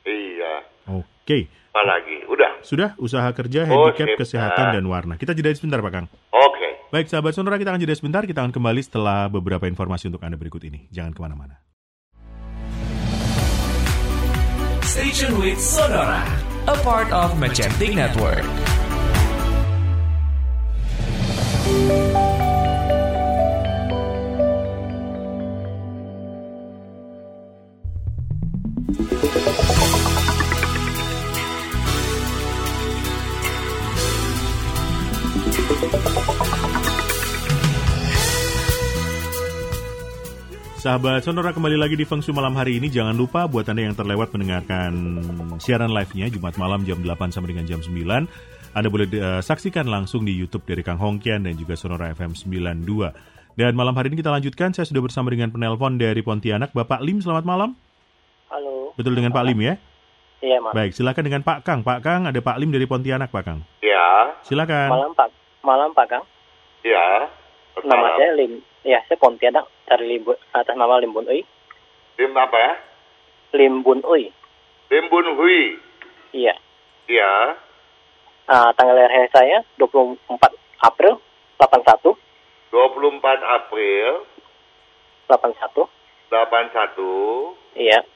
Iya. 0.06 0.54
Oke. 0.86 1.04
Okay 1.26 1.44
lagi? 1.84 2.16
Udah. 2.30 2.50
Sudah, 2.64 2.96
usaha 2.96 3.28
kerja, 3.36 3.68
oh, 3.68 3.90
handicap, 3.90 4.14
oh, 4.14 4.16
kesehatan, 4.16 4.80
dan 4.80 4.84
warna. 4.88 5.14
Kita 5.20 5.36
jeda 5.36 5.52
sebentar, 5.52 5.84
Pak 5.84 5.92
Kang. 5.92 6.06
Oke. 6.32 6.56
Okay. 6.56 6.72
Baik, 6.88 7.10
sahabat 7.10 7.34
Sonora, 7.34 7.60
kita 7.60 7.74
akan 7.74 7.82
jeda 7.82 7.94
sebentar. 7.98 8.22
Kita 8.24 8.40
akan 8.46 8.54
kembali 8.54 8.80
setelah 8.80 9.26
beberapa 9.28 9.66
informasi 9.66 10.08
untuk 10.08 10.22
Anda 10.22 10.38
berikut 10.38 10.62
ini. 10.64 10.88
Jangan 10.94 11.12
ke 11.12 11.20
mana-mana. 11.20 11.60
Station 14.86 15.36
with 15.42 15.60
Sonora, 15.60 16.24
a 16.70 16.76
part 16.80 17.12
of 17.12 17.36
Magentic 17.36 17.92
Network. 17.92 18.46
Sahabat 40.86 41.26
Sonora 41.26 41.50
kembali 41.50 41.82
lagi 41.82 41.98
di 41.98 42.06
Feng 42.06 42.22
Shui 42.22 42.30
malam 42.30 42.54
hari 42.54 42.78
ini. 42.78 42.86
Jangan 42.86 43.18
lupa 43.18 43.50
buat 43.50 43.66
Anda 43.66 43.90
yang 43.90 43.98
terlewat 43.98 44.30
mendengarkan 44.30 45.18
siaran 45.58 45.90
live-nya 45.90 46.30
Jumat 46.30 46.54
malam 46.62 46.86
jam 46.86 47.02
8 47.02 47.34
sampai 47.34 47.58
dengan 47.58 47.66
jam 47.66 47.82
9. 47.82 47.90
Anda 48.70 48.86
boleh 48.86 49.10
uh, 49.18 49.42
saksikan 49.42 49.90
langsung 49.90 50.22
di 50.22 50.30
YouTube 50.30 50.62
dari 50.62 50.86
Kang 50.86 51.02
Hongkian 51.02 51.42
dan 51.42 51.58
juga 51.58 51.74
Sonora 51.74 52.14
FM 52.14 52.38
92. 52.38 52.86
Dan 53.58 53.74
malam 53.74 53.98
hari 53.98 54.14
ini 54.14 54.22
kita 54.22 54.30
lanjutkan. 54.30 54.78
Saya 54.78 54.86
sudah 54.86 55.02
bersama 55.02 55.34
dengan 55.34 55.50
penelpon 55.50 55.98
dari 55.98 56.22
Pontianak, 56.22 56.70
Bapak 56.70 57.02
Lim. 57.02 57.18
Selamat 57.18 57.42
malam. 57.42 57.74
Halo. 58.46 58.94
Betul 58.94 59.18
dengan 59.18 59.34
Pak 59.34 59.42
Lim 59.42 59.58
ya? 59.66 59.74
Iya, 60.38 60.62
Mas. 60.62 60.70
Baik, 60.70 60.94
silakan 60.94 61.26
dengan 61.26 61.42
Pak 61.42 61.66
Kang. 61.66 61.82
Pak 61.82 61.98
Kang, 61.98 62.30
ada 62.30 62.38
Pak 62.38 62.62
Lim 62.62 62.70
dari 62.70 62.86
Pontianak, 62.86 63.34
Pak 63.34 63.42
Kang. 63.42 63.66
Ya. 63.82 64.38
Silakan. 64.46 64.94
Malam, 64.94 65.10
Pak. 65.18 65.34
Malam, 65.66 65.90
Pak 65.98 66.06
Kang. 66.14 66.22
Ya. 66.86 67.26
Nama 67.82 68.06
saya 68.14 68.38
Lim. 68.38 68.62
Ya, 68.86 69.02
saya 69.10 69.18
Pontianak 69.18 69.66
dari 69.82 70.14
Limbun, 70.14 70.38
atas 70.54 70.78
nama 70.78 71.02
Limbun 71.02 71.26
Ui. 71.26 71.42
Lim 72.22 72.30
apa 72.38 72.54
ya? 72.54 72.72
Limbun 73.58 73.98
Ui. 74.06 74.30
Limbun 74.94 75.26
Hui. 75.34 75.74
Iya. 76.30 76.54
Ya. 77.10 77.58
Uh, 78.46 78.70
tanggal 78.78 78.94
lahir 78.94 79.26
saya 79.34 79.66
24 79.74 80.22
April 80.86 81.18
81. 81.58 82.14
24 82.70 83.58
April 83.58 84.22
81. 85.34 85.90
81. 86.30 87.74
Iya. 87.74 88.06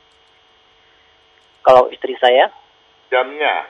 Kalau 1.66 1.90
istri 1.90 2.14
saya? 2.22 2.46
Jamnya? 3.11 3.66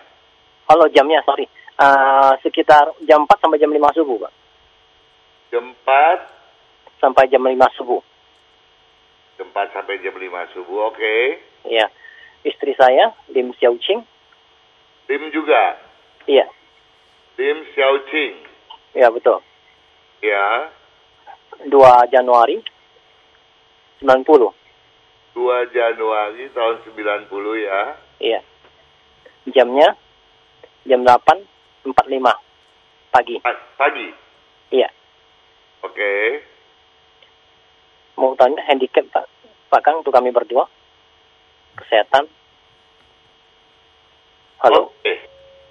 Halo, 0.68 0.84
jamnya, 0.92 1.24
sorry. 1.24 1.48
Uh, 1.80 2.36
sekitar 2.44 2.92
jam 3.08 3.24
4 3.24 3.40
sampai 3.40 3.56
jam 3.56 3.72
5 3.72 3.96
subuh, 3.96 4.28
Pak. 4.28 4.32
Jam 5.48 5.64
4 5.72 6.39
sampai 7.00 7.26
jam 7.32 7.42
5 7.42 7.56
subuh. 7.80 8.04
Jam 9.40 9.48
4 9.50 9.72
sampai 9.72 9.98
jam 10.04 10.14
5 10.14 10.52
subuh, 10.52 10.92
oke. 10.92 11.00
Okay. 11.00 11.40
Iya. 11.64 11.88
Istri 12.44 12.76
saya, 12.76 13.16
Lim 13.32 13.56
Xiao 13.56 13.76
Ching. 13.80 14.04
Lim 15.08 15.22
juga? 15.32 15.80
Iya. 16.28 16.46
Lim 17.40 17.64
Xiao 17.72 17.96
Ching? 18.12 18.36
Iya, 18.92 19.08
betul. 19.08 19.40
Ya. 20.20 20.68
2 21.64 22.12
Januari 22.12 22.60
90. 24.04 24.52
2 25.36 25.76
Januari 25.76 26.44
tahun 26.52 26.76
90 26.84 27.64
ya. 27.64 27.80
Iya. 28.20 28.40
Jamnya 29.52 29.88
jam 30.84 31.00
8.45 31.04 31.92
pagi. 33.12 33.36
Pagi? 33.76 34.08
Iya. 34.72 34.88
Oke. 35.80 35.96
Okay. 35.96 36.49
Mau 38.20 38.36
tanya 38.36 38.60
handicap 38.68 39.08
Pak, 39.08 39.24
Pak 39.72 39.80
Kang 39.80 40.04
untuk 40.04 40.12
kami 40.12 40.28
berdua? 40.28 40.68
Kesehatan? 41.80 42.28
Halo? 44.60 44.92
Oke. 44.92 45.00
Okay. 45.00 45.16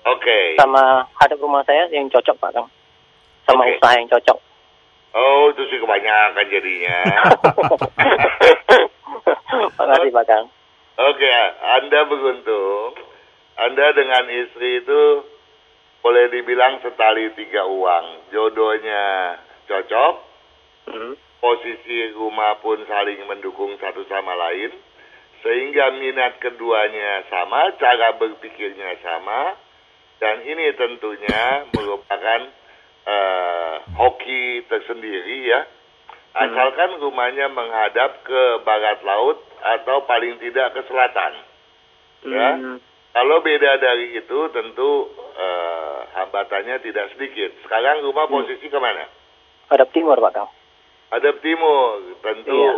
Okay. 0.09 0.45
Sama 0.57 1.05
hadap 1.21 1.37
rumah 1.37 1.61
saya 1.69 1.85
yang 1.93 2.09
cocok 2.09 2.33
Pak 2.41 2.57
Kang. 2.57 2.65
Sama 3.45 3.69
okay. 3.69 3.77
usaha 3.77 3.93
yang 4.01 4.09
cocok. 4.09 4.37
Oh, 5.13 5.53
itu 5.53 5.61
sih 5.69 5.77
kebanyakan 5.77 6.45
jadinya. 6.49 6.97
Makasih 9.77 10.09
Pak 10.09 10.25
Kang. 10.25 10.45
Oke, 10.97 11.21
okay. 11.21 11.33
Anda 11.77 11.99
beruntung. 12.09 12.97
Anda 13.61 13.93
dengan 13.93 14.25
istri 14.25 14.81
itu 14.81 15.01
boleh 16.01 16.33
dibilang 16.33 16.81
setali 16.81 17.29
tiga 17.37 17.69
uang. 17.69 18.33
Jodohnya 18.33 19.37
cocok, 19.69 20.13
hmm. 20.89 21.28
Posisi 21.39 22.11
rumah 22.15 22.59
pun 22.59 22.83
saling 22.85 23.19
mendukung 23.27 23.75
satu 23.79 24.03
sama 24.07 24.35
lain, 24.35 24.75
sehingga 25.39 25.95
minat 25.95 26.39
keduanya 26.43 27.23
sama, 27.31 27.71
cara 27.79 28.15
berpikirnya 28.19 28.99
sama, 28.99 29.55
dan 30.19 30.43
ini 30.43 30.75
tentunya 30.75 31.67
merupakan 31.71 32.41
uh, 33.07 33.75
hoki 33.95 34.67
tersendiri 34.67 35.47
ya. 35.47 35.63
Asalkan 36.29 37.01
rumahnya 37.01 37.49
menghadap 37.49 38.21
ke 38.21 38.43
barat 38.61 39.01
laut 39.01 39.41
atau 39.59 40.05
paling 40.05 40.37
tidak 40.37 40.77
ke 40.77 40.81
selatan. 40.85 41.33
Ya. 42.29 42.49
Kalau 43.09 43.41
beda 43.41 43.81
dari 43.81 44.13
itu 44.13 44.39
tentu 44.53 45.09
uh, 45.17 45.97
hambatannya 46.13 46.83
tidak 46.85 47.15
sedikit. 47.17 47.49
Sekarang 47.65 48.05
rumah 48.05 48.29
posisi 48.29 48.69
ke 48.69 48.77
mana? 48.77 49.09
Hadap 49.73 49.89
timur, 49.89 50.19
Pak 50.21 50.31
Kang. 50.37 50.51
Hadap 51.09 51.41
timur. 51.41 52.17
Tentu 52.21 52.53
iya. 52.53 52.73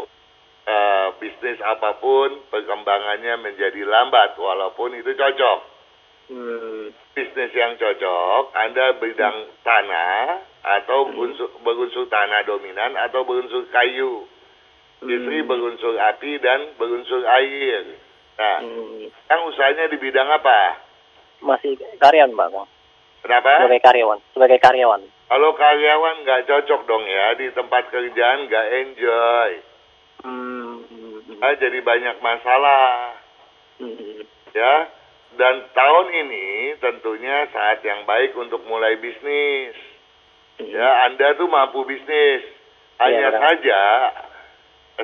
uh, 0.68 1.08
bisnis 1.20 1.60
apa 1.64 2.00
pun 2.00 2.46
perkembangannya 2.48 3.40
menjadi 3.44 3.82
lambat 3.84 4.40
walaupun 4.40 4.96
itu 4.96 5.12
cocok. 5.12 5.60
Hmm. 6.32 6.96
Bisnis 7.12 7.52
yang 7.52 7.76
cocok, 7.76 8.56
Anda 8.56 8.96
bidang 9.04 9.38
hmm. 9.52 9.56
tanah 9.68 10.48
atau 10.64 11.12
hmm. 11.12 11.66
berunsur 11.66 12.08
tanah 12.08 12.48
dominan 12.48 12.96
atau 12.96 13.28
berunsur 13.28 13.68
kayu. 13.68 14.24
Hmm. 15.04 15.12
Istri 15.12 15.44
berunsur 15.44 16.00
api 16.00 16.40
dan 16.40 16.72
berunsur 16.80 17.26
air. 17.26 18.00
Nah, 18.40 18.58
hmm. 18.64 19.12
Kang 19.28 19.44
usahanya 19.50 19.92
di 19.92 19.98
bidang 20.00 20.30
apa? 20.32 20.80
Masih 21.42 21.76
karyawan, 21.98 22.32
Pak. 22.38 22.70
Kenapa? 23.22 23.66
Sebagai 23.66 23.82
karyawan. 23.82 24.20
Sebagai 24.34 24.60
karyawan. 24.62 25.02
Kalau 25.32 25.56
karyawan 25.56 26.28
nggak 26.28 26.44
cocok 26.44 26.82
dong 26.92 27.08
ya 27.08 27.40
di 27.40 27.48
tempat 27.56 27.88
kerjaan 27.88 28.52
nggak 28.52 28.68
enjoy. 28.84 29.52
Hmm. 30.28 30.84
Nah, 31.40 31.56
jadi 31.56 31.80
banyak 31.80 32.20
masalah. 32.20 33.16
Hmm. 33.80 34.28
Ya. 34.52 34.92
Dan 35.32 35.72
tahun 35.72 36.08
ini 36.12 36.76
tentunya 36.84 37.48
saat 37.56 37.80
yang 37.88 38.04
baik 38.04 38.36
untuk 38.36 38.68
mulai 38.68 39.00
bisnis. 39.00 39.72
Hmm. 40.60 40.68
Ya, 40.68 41.08
Anda 41.08 41.40
tuh 41.40 41.48
mampu 41.48 41.88
bisnis. 41.88 42.44
Hanya 43.00 43.32
ya, 43.32 43.40
saja 43.40 43.82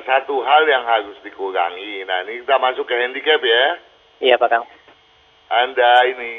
satu 0.04 0.44
hal 0.44 0.68
yang 0.68 0.84
harus 0.84 1.16
dikurangi. 1.24 2.04
Nah, 2.04 2.28
ini 2.28 2.44
kita 2.44 2.60
masuk 2.60 2.84
ke 2.84 2.94
handicap 3.00 3.40
ya. 3.40 3.64
Iya, 4.20 4.36
Pak 4.36 4.48
Kang. 4.52 4.68
Anda 5.48 5.92
ini 6.12 6.36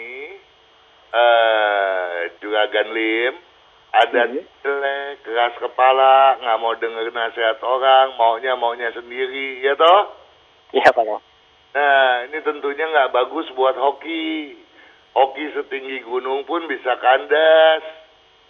uh, 1.09 2.37
juga 2.37 2.69
ganlim, 2.69 3.48
ada 3.89 4.21
hmm. 4.29 4.45
jelek, 4.61 5.25
keras 5.25 5.53
kepala, 5.57 6.37
nggak 6.37 6.59
mau 6.61 6.73
dengar 6.77 7.09
nasihat 7.09 7.57
orang, 7.65 8.13
maunya 8.15 8.53
maunya 8.53 8.89
sendiri, 8.93 9.65
ya 9.65 9.73
toh? 9.73 10.13
Iya, 10.73 10.93
Pak. 10.93 11.05
Nah, 11.73 12.09
ini 12.29 12.37
tentunya 12.45 12.85
nggak 12.85 13.13
bagus 13.13 13.49
buat 13.57 13.73
hoki. 13.73 14.53
Hoki 15.17 15.45
setinggi 15.57 16.05
gunung 16.05 16.45
pun 16.45 16.69
bisa 16.69 16.93
kandas. 17.01 17.81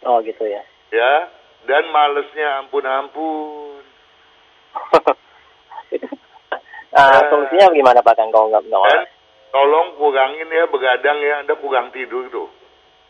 Oh, 0.04 0.19
gitu 0.19 0.43
ya. 0.43 0.63
Ya, 0.91 1.32
dan 1.63 1.88
malesnya 1.91 2.63
ampun-ampun 2.65 3.69
uh, 6.93 7.21
solusinya 7.30 7.67
gimana 7.73 7.99
Pak 8.02 8.15
Kang 8.17 8.30
kalau 8.32 8.49
nggak 8.49 8.65
menolak? 8.67 9.10
Tolong 9.49 9.97
kurangin 9.97 10.49
ya 10.49 10.69
begadang 10.69 11.17
ya, 11.21 11.41
Anda 11.41 11.58
kurang 11.58 11.89
tidur 11.89 12.30
tuh. 12.30 12.49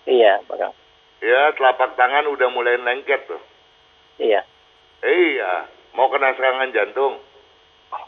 Iya 0.07 0.39
Pak 0.47 0.57
Kang. 0.57 0.73
Ya, 1.19 1.51
telapak 1.60 1.99
tangan 1.99 2.32
udah 2.32 2.47
mulai 2.51 2.79
lengket 2.79 3.27
tuh. 3.27 3.41
Iya. 4.19 4.43
Iya, 4.99 5.67
mau 5.95 6.12
kena 6.12 6.36
serangan 6.36 6.71
jantung. 6.75 7.19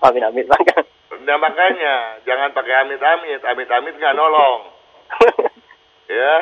Amit-amit 0.03 0.47
Pak 0.47 0.61
Kang. 0.67 0.87
Nah 1.21 1.37
makanya, 1.37 2.23
jangan 2.23 2.55
pakai 2.55 2.87
amit-amit, 2.87 3.41
amit-amit 3.43 3.95
nggak 3.99 4.15
nolong. 4.15 4.61
ya, 6.07 6.33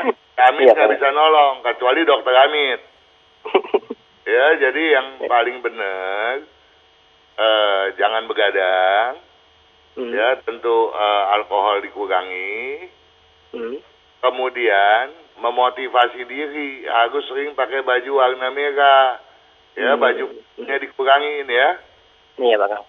amit 0.49 0.65
iya, 0.65 0.73
nggak 0.73 0.89
iya, 0.89 0.95
bisa 0.97 1.09
nolong, 1.09 1.65
kecuali 1.65 2.01
dokter 2.05 2.35
amit. 2.37 2.81
ya, 4.29 4.45
jadi 4.61 4.83
yang 4.93 5.07
paling 5.25 5.57
benar 5.65 6.45
uh, 7.39 7.83
jangan 7.95 8.23
begadang, 8.27 9.19
hmm. 9.95 10.11
ya 10.11 10.27
tentu 10.43 10.91
uh, 10.91 11.23
alkohol 11.39 11.81
dikurangi, 11.81 12.87
hmm. 13.55 13.77
Kemudian 14.19 15.15
memotivasi 15.39 16.27
diri 16.27 16.83
harus 16.87 17.23
sering 17.31 17.55
pakai 17.55 17.83
baju 17.83 18.11
warna 18.19 18.51
merah, 18.51 19.23
ya 19.75 19.95
hmm. 19.95 20.01
bajunya 20.01 20.75
dikurangin 20.79 21.47
ya. 21.47 21.69
Iya 22.39 22.55
bang. 22.59 22.83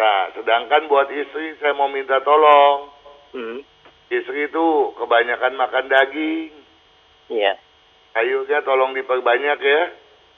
Nah, 0.00 0.20
sedangkan 0.32 0.88
buat 0.88 1.12
istri 1.12 1.60
saya 1.60 1.76
mau 1.76 1.92
minta 1.92 2.24
tolong. 2.24 2.88
Hmm. 3.36 3.60
Istri 4.08 4.48
itu 4.48 4.96
kebanyakan 4.96 5.54
makan 5.60 5.86
daging. 5.92 6.50
Iya. 7.30 7.54
Sayurnya 8.10 8.66
tolong 8.66 8.90
diperbanyak 8.96 9.58
ya. 9.62 9.82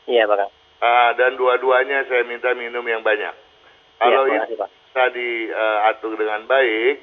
Iya, 0.04 0.28
Bang. 0.28 0.50
Ah, 0.82 1.14
dan 1.16 1.38
dua-duanya 1.38 2.04
saya 2.10 2.26
minta 2.26 2.52
minum 2.58 2.84
yang 2.84 3.00
banyak. 3.00 3.32
Kalau 4.02 4.26
ya, 4.28 4.44
itu 4.44 4.58
bisa 4.58 5.04
diatur 5.14 6.12
uh, 6.12 6.18
dengan 6.18 6.42
baik, 6.50 6.94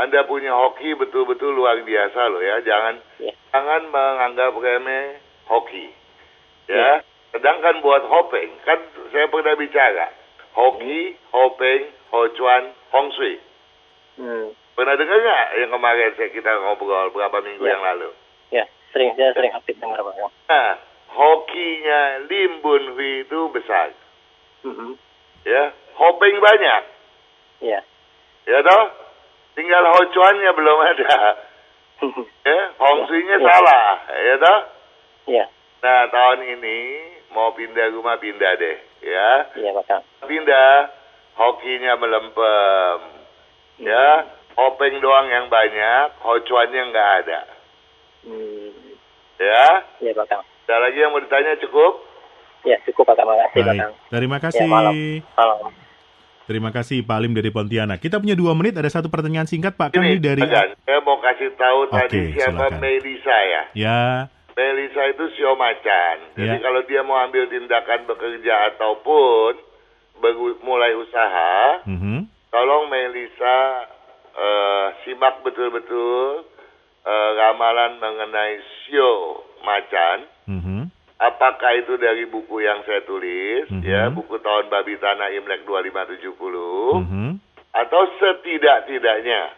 Anda 0.00 0.24
punya 0.24 0.56
hoki 0.56 0.96
betul-betul 0.96 1.52
luar 1.52 1.76
biasa 1.84 2.20
loh 2.32 2.40
ya. 2.40 2.64
Jangan 2.64 2.94
ya. 3.20 3.32
jangan 3.52 3.82
menganggap 3.92 4.56
remeh 4.56 5.20
hoki. 5.44 5.92
Ya. 6.70 7.04
Sedangkan 7.30 7.78
buat 7.78 8.02
Hopeng, 8.10 8.50
kan 8.66 8.80
saya 9.14 9.30
pernah 9.30 9.54
bicara. 9.54 10.10
Hoki, 10.50 11.14
Hopeng, 11.30 11.86
Hochuan, 12.10 12.74
Hong 12.90 13.14
Sui. 13.14 13.38
Hmm. 14.18 14.50
Pernah 14.74 14.98
dengar 14.98 15.14
nggak 15.14 15.46
yang 15.62 15.70
kemarin 15.70 16.10
saya 16.18 16.30
kita 16.34 16.50
ngobrol 16.58 17.14
beberapa 17.14 17.38
minggu 17.44 17.62
Ya. 17.62 17.70
yang 17.76 17.82
lalu? 17.86 18.10
Ya, 18.50 18.64
sering 18.90 19.14
saya 19.14 19.30
sering 19.36 19.54
aktif 19.54 19.78
dengar 19.78 20.02
Pak. 20.02 20.14
Nah, 20.50 20.70
hokinya 21.14 22.26
Lim 22.26 22.52
Bun 22.64 22.98
Hui 22.98 23.22
itu 23.22 23.40
besar. 23.54 23.94
Mhm. 24.66 24.98
Ya, 25.46 25.70
Hopeng 26.00 26.34
banyak. 26.40 26.82
Ya. 27.62 27.80
Ya 28.48 28.58
toh? 28.64 28.84
Tinggal 29.60 29.84
Hochuannya 29.84 30.50
belum 30.50 30.78
ada. 30.88 31.12
Ya, 32.40 32.60
Hong 32.80 33.04
Sui-nya 33.04 33.36
Ya. 33.36 33.44
salah. 33.44 33.86
Ya 34.08 34.34
toh? 34.40 34.60
ya, 35.28 35.44
Nah, 35.78 36.08
tahun 36.08 36.48
ini 36.48 36.78
mau 37.30 37.52
pindah 37.52 37.92
rumah 37.92 38.16
pindah 38.16 38.56
deh. 38.56 38.76
Ya, 39.02 39.52
iya 39.52 39.68
Pak 39.76 40.00
pindah. 40.22 40.88
Hokinya 41.36 41.92
melempem. 41.94 42.98
Ya, 43.78 44.32
Hopeng 44.56 44.96
doang 44.96 45.28
yang 45.28 45.46
banyak, 45.46 46.16
Hochuannya 46.18 46.88
nggak 46.88 47.08
ada. 47.20 47.40
Hmm. 48.24 48.96
Ya, 49.36 49.64
Iya 50.00 50.12
Pak 50.14 50.26
Kang. 50.26 50.44
ada 50.64 50.76
lagi 50.80 50.96
yang 50.96 51.12
mau 51.12 51.20
ditanya 51.20 51.60
cukup? 51.60 52.00
Ya, 52.64 52.80
cukup 52.82 53.04
Pak 53.06 53.14
Kang. 53.14 53.28
Makasih 53.28 53.60
Pak 53.60 53.66
Baik, 53.66 53.76
Kang. 53.78 53.92
terima 54.08 54.36
Ya, 54.36 54.42
kasih. 54.42 54.64
malam. 54.64 54.94
Malam. 55.36 55.68
Terima 56.50 56.74
kasih 56.74 57.06
Pak 57.06 57.14
Alim 57.14 57.30
dari 57.30 57.54
Pontianak. 57.54 58.02
Kita 58.02 58.18
punya 58.18 58.34
dua 58.34 58.58
menit, 58.58 58.74
ada 58.74 58.90
satu 58.90 59.06
pertanyaan 59.06 59.46
singkat 59.46 59.78
Pak 59.78 59.94
ini 59.94 60.18
dari... 60.18 60.42
Saya 60.42 60.98
mau 61.06 61.22
kasih 61.22 61.54
tahu 61.54 61.86
Oke, 61.86 61.94
tadi 61.94 62.34
siapa 62.34 62.74
silakan. 62.74 62.82
Melisa 62.82 63.36
ya. 63.46 63.62
Ya, 63.78 64.00
Melisa 64.58 65.02
itu 65.14 65.30
sio 65.38 65.54
macan. 65.54 66.34
Jadi 66.34 66.58
Ya. 66.58 66.58
kalau 66.58 66.82
dia 66.90 67.06
mau 67.06 67.22
ambil 67.22 67.46
tindakan 67.46 68.02
bekerja 68.02 68.74
ataupun 68.74 69.62
mulai 70.66 70.90
usaha, 70.98 71.86
mhm. 71.86 72.26
tolong 72.50 72.90
Melisa 72.90 73.86
eh, 74.34 74.86
simak 75.06 75.46
betul-betul 75.46 76.50
eh, 77.06 77.30
ramalan 77.38 78.02
mengenai 78.02 78.58
sio 78.82 79.46
macan. 79.62 80.26
mhm. 80.50 80.90
Apakah 81.20 81.76
itu 81.76 82.00
dari 82.00 82.24
buku 82.24 82.64
yang 82.64 82.80
saya 82.88 83.04
tulis, 83.04 83.68
Mhm. 83.68 83.84
ya 83.84 84.08
buku 84.08 84.40
tahun 84.40 84.72
babi 84.72 84.96
tanah 84.96 85.28
Imlek 85.36 85.68
2570, 85.68 86.96
Mhm. 86.96 87.36
atau 87.76 88.02
setidak-tidaknya 88.16 89.52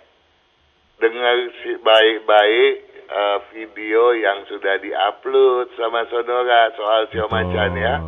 dengar 0.99 1.37
si- 1.63 1.79
baik-baik 1.79 2.73
eh, 3.13 3.39
video 3.53 4.17
yang 4.17 4.49
sudah 4.49 4.81
diupload 4.81 5.69
sama 5.77 6.09
Sonora 6.09 6.73
soal 6.73 7.13
sio 7.13 7.29
macan 7.29 7.77
ya. 7.77 8.01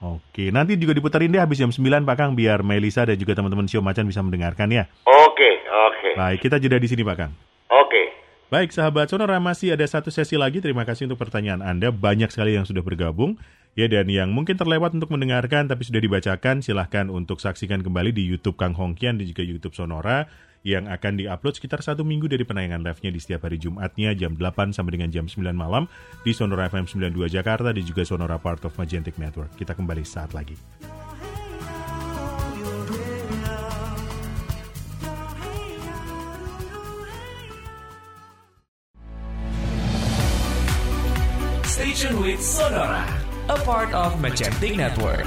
Oke, 0.00 0.48
nanti 0.50 0.74
juga 0.80 0.96
diputarin 0.96 1.30
deh 1.30 1.38
habis 1.38 1.60
jam 1.60 1.68
9 1.70 2.02
Pak 2.02 2.16
Kang 2.16 2.32
biar 2.32 2.64
Melisa 2.64 3.04
dan 3.04 3.20
juga 3.20 3.36
teman-teman 3.36 3.68
Sio 3.68 3.84
Macan 3.84 4.08
bisa 4.08 4.24
mendengarkan 4.24 4.72
ya. 4.72 4.88
Oke, 5.04 5.60
oke, 5.62 6.16
Baik, 6.16 6.40
kita 6.40 6.56
jeda 6.56 6.80
di 6.80 6.88
sini 6.88 7.04
Pak 7.04 7.16
Kang. 7.20 7.32
oke. 7.68 8.02
Baik, 8.50 8.74
sahabat 8.74 9.06
Sonora 9.06 9.38
masih 9.38 9.78
ada 9.78 9.86
satu 9.86 10.10
sesi 10.10 10.34
lagi. 10.34 10.58
Terima 10.58 10.82
kasih 10.82 11.06
untuk 11.06 11.22
pertanyaan 11.22 11.62
Anda. 11.62 11.94
Banyak 11.94 12.34
sekali 12.34 12.58
yang 12.58 12.66
sudah 12.66 12.82
bergabung. 12.82 13.38
Ya, 13.78 13.86
dan 13.86 14.10
yang 14.10 14.34
mungkin 14.34 14.58
terlewat 14.58 14.90
untuk 14.90 15.14
mendengarkan 15.14 15.70
tapi 15.70 15.86
sudah 15.86 16.02
dibacakan, 16.02 16.58
silahkan 16.58 17.06
untuk 17.14 17.38
saksikan 17.38 17.86
kembali 17.86 18.10
di 18.10 18.26
YouTube 18.26 18.58
Kang 18.58 18.74
Hongkian 18.74 19.22
dan 19.22 19.26
juga 19.30 19.46
YouTube 19.46 19.78
Sonora 19.78 20.26
yang 20.66 20.90
akan 20.90 21.22
diupload 21.22 21.62
sekitar 21.62 21.78
satu 21.78 22.02
minggu 22.02 22.26
dari 22.26 22.42
penayangan 22.42 22.82
live-nya 22.82 23.14
di 23.14 23.20
setiap 23.22 23.46
hari 23.46 23.62
Jumatnya 23.62 24.18
jam 24.18 24.34
8 24.34 24.74
sampai 24.74 24.98
dengan 24.98 25.14
jam 25.14 25.30
9 25.30 25.54
malam 25.54 25.86
di 26.26 26.34
Sonora 26.34 26.66
FM 26.66 26.90
92 26.90 27.30
Jakarta 27.30 27.70
dan 27.70 27.84
juga 27.86 28.02
Sonora 28.02 28.42
Part 28.42 28.66
of 28.66 28.74
Magentic 28.74 29.14
Network. 29.14 29.54
Kita 29.54 29.78
kembali 29.78 30.02
saat 30.02 30.34
lagi. 30.34 30.58
Station 42.00 42.22
with 42.22 42.42
Sonora, 42.42 43.04
a 43.50 43.58
part 43.58 43.92
of 43.92 44.14
Magentic 44.22 44.74
Network. 44.74 45.26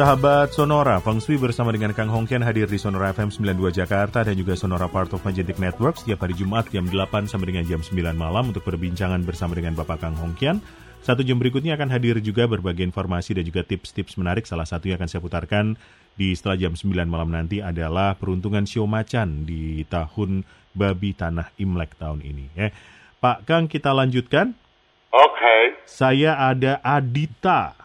Sahabat 0.00 0.56
Sonora, 0.56 0.96
Feng 1.04 1.20
Shui 1.20 1.36
bersama 1.36 1.76
dengan 1.76 1.92
Kang 1.92 2.08
Hongkian 2.08 2.40
hadir 2.40 2.64
di 2.64 2.80
Sonora 2.80 3.12
FM 3.12 3.28
92 3.36 3.84
Jakarta 3.84 4.24
dan 4.24 4.32
juga 4.32 4.56
Sonora 4.56 4.88
Part 4.88 5.12
of 5.12 5.20
Magentic 5.28 5.60
Network 5.60 6.00
setiap 6.00 6.24
hari 6.24 6.32
Jumat 6.32 6.72
jam 6.72 6.88
8 6.88 7.28
sampai 7.28 7.52
dengan 7.52 7.68
jam 7.68 7.84
9 7.84 8.16
malam 8.16 8.48
untuk 8.48 8.64
perbincangan 8.64 9.20
bersama 9.28 9.60
dengan 9.60 9.76
Bapak 9.76 10.00
Kang 10.00 10.16
Hongkian. 10.16 10.64
Satu 11.04 11.20
jam 11.20 11.36
berikutnya 11.36 11.76
akan 11.76 11.92
hadir 11.92 12.16
juga 12.24 12.48
berbagai 12.48 12.80
informasi 12.80 13.36
dan 13.36 13.44
juga 13.44 13.60
tips-tips 13.60 14.16
menarik. 14.16 14.48
Salah 14.48 14.64
satu 14.64 14.88
yang 14.88 14.96
akan 14.96 15.04
saya 15.12 15.20
putarkan 15.20 15.76
di 16.16 16.32
setelah 16.32 16.56
jam 16.56 16.72
9 16.72 16.96
malam 17.04 17.28
nanti 17.28 17.60
adalah 17.60 18.16
peruntungan 18.16 18.64
sio 18.64 18.88
macan 18.88 19.44
di 19.44 19.84
tahun 19.84 20.48
babi 20.72 21.12
tanah 21.12 21.52
Imlek 21.60 22.00
tahun 22.00 22.24
ini. 22.24 22.48
Ya. 22.56 22.72
Pak 23.20 23.44
Kang, 23.44 23.68
kita 23.68 23.92
lanjutkan. 23.92 24.56
Oke. 25.12 25.76
Saya 25.84 26.40
ada 26.40 26.80
Adita. 26.80 27.76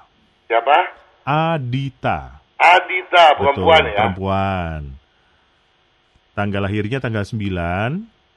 Siapa? 0.47 1.04
Adita. 1.25 2.37
Adita, 2.61 3.33
perempuan 3.33 3.81
Betul, 3.81 3.89
ya. 3.89 3.97
perempuan. 3.97 4.81
Tanggal 6.37 6.61
lahirnya 6.69 7.01
tanggal 7.01 7.25
9, 7.25 7.41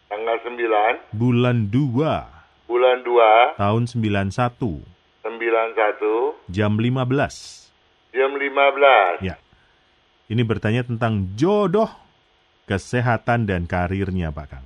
Tanggal 0.09 0.37
9, 0.41 1.13
bulan 1.13 1.69
2, 1.69 2.65
bulan 2.65 2.99
2, 3.05 3.61
tahun 3.61 3.83
91, 3.85 4.81
91, 5.21 6.49
jam 6.49 6.73
15. 6.81 7.69
jam 8.17 8.31
15. 8.33 9.21
Ya. 9.21 9.37
Ini 10.33 10.41
bertanya 10.49 10.81
tentang 10.81 11.37
jodoh, 11.37 11.93
kesehatan 12.65 13.45
dan 13.45 13.69
karirnya, 13.69 14.33
Pak 14.33 14.47
Kang. 14.49 14.65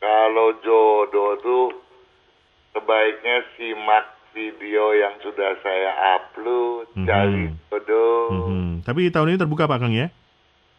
Kalau 0.00 0.56
jodoh 0.64 1.36
tuh 1.44 1.68
sebaiknya 2.72 3.44
simak 3.60 4.08
video 4.30 4.94
yang 4.94 5.18
sudah 5.20 5.58
saya 5.60 5.90
upload, 6.16 6.86
Mhm. 6.94 7.06
cari 7.06 7.44
jodoh. 7.68 8.48
Mhm. 8.48 8.82
Tapi 8.82 9.10
tahun 9.10 9.34
ini 9.34 9.38
terbuka, 9.38 9.66
Pak 9.66 9.78
Kang 9.80 9.92
ya? 9.92 10.08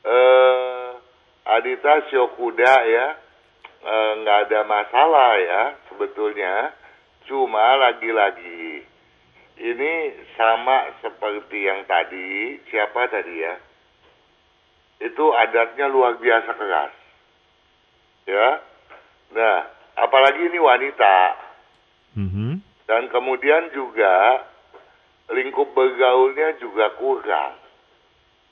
eh 0.02 0.88
Adita 1.46 2.10
Syokuda 2.10 2.74
ya 2.86 3.08
eh, 3.82 4.12
nggak 4.18 4.38
ada 4.48 4.60
masalah 4.64 5.38
ya 5.38 5.64
sebetulnya 5.86 6.74
cuma 7.26 7.78
lagi-lagi 7.78 8.82
ini 9.58 9.92
sama 10.34 10.90
seperti 11.02 11.66
yang 11.66 11.86
tadi 11.86 12.58
siapa 12.66 13.10
tadi 13.10 13.36
ya 13.36 13.56
itu 15.02 15.26
adatnya 15.34 15.86
luar 15.86 16.18
biasa 16.18 16.50
keras 16.50 16.94
ya 18.26 18.48
nah 19.34 19.58
apalagi 19.98 20.50
ini 20.50 20.58
wanita 20.58 21.18
Mhm. 22.12 22.58
Dan 22.86 23.10
kemudian 23.10 23.70
juga 23.76 24.46
lingkup 25.32 25.74
bergaulnya 25.74 26.58
juga 26.60 26.94
kurang 26.98 27.54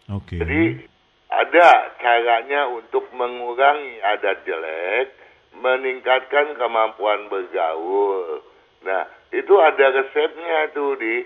Oke. 0.09 0.37
jadi 0.37 0.89
ada 1.29 1.93
caranya 2.01 2.65
untuk 2.73 3.05
mengurangi 3.13 4.01
adat 4.01 4.41
jelek, 4.49 5.13
meningkatkan 5.61 6.57
kemampuan 6.57 7.29
bergaul. 7.29 8.41
Nah, 8.81 9.05
itu 9.29 9.53
ada 9.61 9.93
resepnya 9.93 10.73
tuh 10.73 10.97
di 10.97 11.21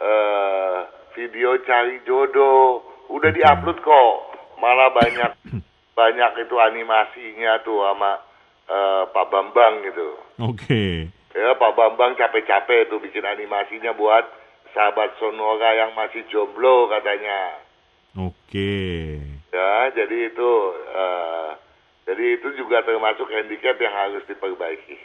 eh, 0.00 0.78
video 1.12 1.60
cari 1.68 2.00
jodoh. 2.08 2.80
Udah 3.12 3.28
diupload 3.28 3.78
kok. 3.84 4.16
Malah 4.56 4.88
banyak 4.96 5.30
banyak 6.00 6.32
itu 6.48 6.56
animasinya 6.56 7.60
tuh 7.60 7.76
sama 7.92 8.12
eh, 8.72 9.02
Pak 9.12 9.26
Bambang 9.28 9.84
gitu. 9.84 10.08
Oke. 10.40 11.12
Ya, 11.32 11.56
Pak 11.56 11.72
Bambang 11.72 12.12
capek-capek 12.14 12.92
tuh 12.92 13.00
bikin 13.00 13.24
animasinya 13.24 13.96
buat 13.96 14.24
sahabat 14.76 15.16
Sonora 15.16 15.72
yang 15.74 15.96
masih 15.96 16.24
jomblo 16.28 16.92
katanya. 16.92 17.56
Oke. 18.20 19.16
Ya, 19.48 19.72
jadi 19.96 20.28
itu 20.28 20.50
eh, 20.92 21.48
jadi 22.04 22.24
itu 22.36 22.48
juga 22.60 22.84
termasuk 22.84 23.28
handicap 23.32 23.80
yang 23.80 23.94
harus 23.96 24.24
diperbaiki. 24.28 25.00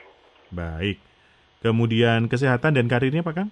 Baik. 0.51 0.99
Kemudian 1.63 2.27
kesehatan 2.27 2.75
dan 2.75 2.91
karirnya, 2.91 3.23
Pak 3.23 3.33
Kang? 3.33 3.49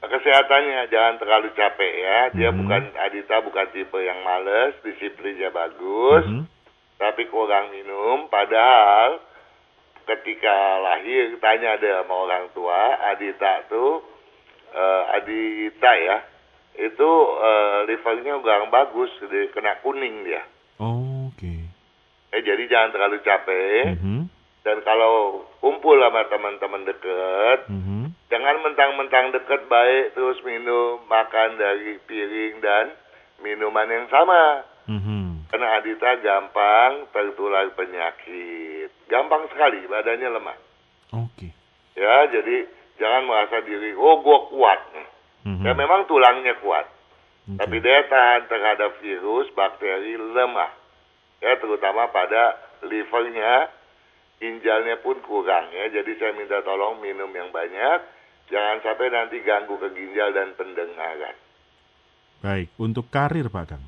Kesehatannya 0.00 0.88
jangan 0.88 1.16
terlalu 1.20 1.48
capek 1.56 1.92
ya. 1.92 2.18
Dia 2.36 2.50
Mhm. 2.52 2.56
bukan 2.64 2.82
Adita 3.00 3.36
bukan 3.40 3.66
tipe 3.72 3.98
yang 4.00 4.20
males, 4.24 4.76
disiplinnya 4.80 5.52
bagus, 5.52 6.24
Mhm. 6.24 6.44
tapi 6.96 7.28
kurang 7.28 7.72
minum. 7.72 8.28
Padahal 8.28 9.20
ketika 10.10 10.82
lahir 10.82 11.38
tanya 11.38 11.78
deh 11.78 12.02
sama 12.02 12.14
orang 12.26 12.50
tua 12.50 12.98
Adita 13.14 13.70
tuh 13.70 14.02
uh, 14.74 15.02
Adita 15.14 15.92
ya 15.94 16.18
itu 16.80 17.10
uh, 17.38 17.86
livernya 17.86 18.42
kurang 18.42 18.74
bagus 18.74 19.10
dia 19.30 19.46
kena 19.54 19.78
kuning 19.86 20.26
dia 20.26 20.42
oh, 20.82 21.30
oke 21.30 21.38
okay. 21.38 21.62
eh 22.34 22.42
jadi 22.42 22.62
jangan 22.66 22.90
terlalu 22.90 23.18
capek 23.22 23.94
mm 23.94 23.98
-hmm. 24.02 24.20
dan 24.66 24.82
kalau 24.82 25.46
kumpul 25.62 25.94
sama 26.02 26.26
teman-teman 26.26 26.82
deket 26.90 27.70
mm 27.70 27.80
-hmm. 27.80 28.02
jangan 28.34 28.56
mentang-mentang 28.66 29.30
deket 29.30 29.70
baik 29.70 30.18
terus 30.18 30.42
minum 30.42 31.06
makan 31.06 31.54
dari 31.54 32.02
piring 32.02 32.58
dan 32.58 32.90
minuman 33.46 33.86
yang 33.86 34.06
sama 34.10 34.66
mm 34.90 35.00
-hmm. 35.00 35.29
Karena 35.50 35.66
Adita 35.82 36.10
gampang 36.22 37.10
tertular 37.10 37.66
penyakit 37.74 38.90
gampang 39.10 39.50
sekali 39.50 39.84
badannya 39.90 40.28
lemah 40.30 40.58
oke 41.18 41.30
okay. 41.36 41.50
ya 41.98 42.30
jadi 42.30 42.66
jangan 42.96 43.22
merasa 43.26 43.60
diri 43.66 43.92
oh 43.98 44.22
gua 44.22 44.38
kuat 44.48 44.80
Mm-hmm. 45.40 45.64
Ya 45.64 45.72
memang 45.72 46.04
tulangnya 46.04 46.52
kuat, 46.60 46.84
okay. 46.84 47.56
tapi 47.64 47.76
daya 47.80 48.04
tahan 48.12 48.44
terhadap 48.44 49.00
virus, 49.00 49.48
bakteri 49.56 50.20
lemah. 50.20 50.68
Ya 51.40 51.56
terutama 51.56 52.12
pada 52.12 52.60
livernya, 52.84 53.72
ginjalnya 54.36 55.00
pun 55.00 55.16
kurang 55.24 55.72
ya. 55.72 55.88
Jadi 55.88 56.12
saya 56.20 56.36
minta 56.36 56.60
tolong 56.60 57.00
minum 57.00 57.32
yang 57.32 57.48
banyak, 57.48 57.98
jangan 58.52 58.84
sampai 58.84 59.08
nanti 59.08 59.40
ganggu 59.40 59.80
ke 59.80 59.88
ginjal 59.96 60.28
dan 60.36 60.52
pendengaran. 60.60 61.36
Baik, 62.44 62.68
untuk 62.76 63.08
karir 63.08 63.48
Pak 63.48 63.64
Kang. 63.64 63.84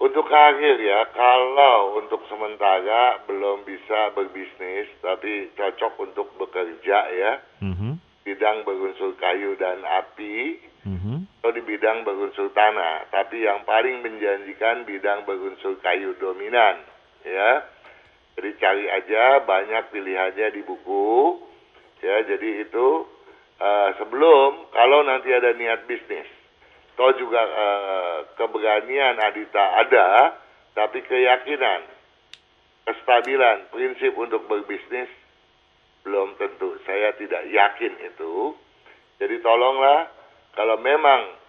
Untuk 0.00 0.24
karir 0.32 0.80
ya, 0.80 1.12
kalau 1.12 2.00
untuk 2.00 2.24
sementara 2.32 3.20
belum 3.28 3.68
bisa 3.68 4.16
berbisnis, 4.16 4.88
tapi 5.04 5.52
cocok 5.52 5.92
untuk 6.00 6.32
bekerja 6.40 6.98
ya. 7.12 7.32
Mm-hmm 7.60 8.10
bidang 8.30 8.62
berunsur 8.62 9.16
kayu 9.16 9.56
dan 9.56 9.80
api 9.82 10.60
mm-hmm. 10.86 11.40
atau 11.40 11.50
di 11.50 11.62
bidang 11.64 12.04
berunsur 12.04 12.52
tanah. 12.52 13.08
Tapi 13.10 13.42
yang 13.42 13.64
paling 13.64 14.04
menjanjikan 14.04 14.84
bidang 14.84 15.24
berunsur 15.24 15.80
kayu 15.80 16.14
dominan, 16.20 16.84
ya. 17.24 17.64
Jadi 18.38 18.50
cari 18.62 18.86
aja 18.88 19.44
banyak 19.44 19.92
pilihannya 19.92 20.48
di 20.54 20.62
buku, 20.62 21.42
ya. 22.04 22.22
Jadi 22.28 22.64
itu 22.68 22.88
uh, 23.58 23.90
sebelum 23.98 24.70
kalau 24.70 25.02
nanti 25.02 25.32
ada 25.32 25.56
niat 25.56 25.88
bisnis, 25.90 26.28
atau 27.00 27.16
juga 27.16 27.40
uh, 27.40 28.18
keberanian 28.36 29.16
Adita 29.24 29.64
ada, 29.80 30.36
tapi 30.76 31.00
keyakinan, 31.00 31.88
kestabilan, 32.84 33.72
prinsip 33.72 34.12
untuk 34.20 34.44
berbisnis 34.44 35.08
belum 36.04 36.36
tentu. 36.36 36.76
Saya 36.84 37.16
tidak 37.16 37.48
yakin 37.48 38.04
itu. 38.04 38.52
Jadi 39.16 39.32
tolonglah 39.40 40.12
kalau 40.52 40.76
memang 40.76 41.40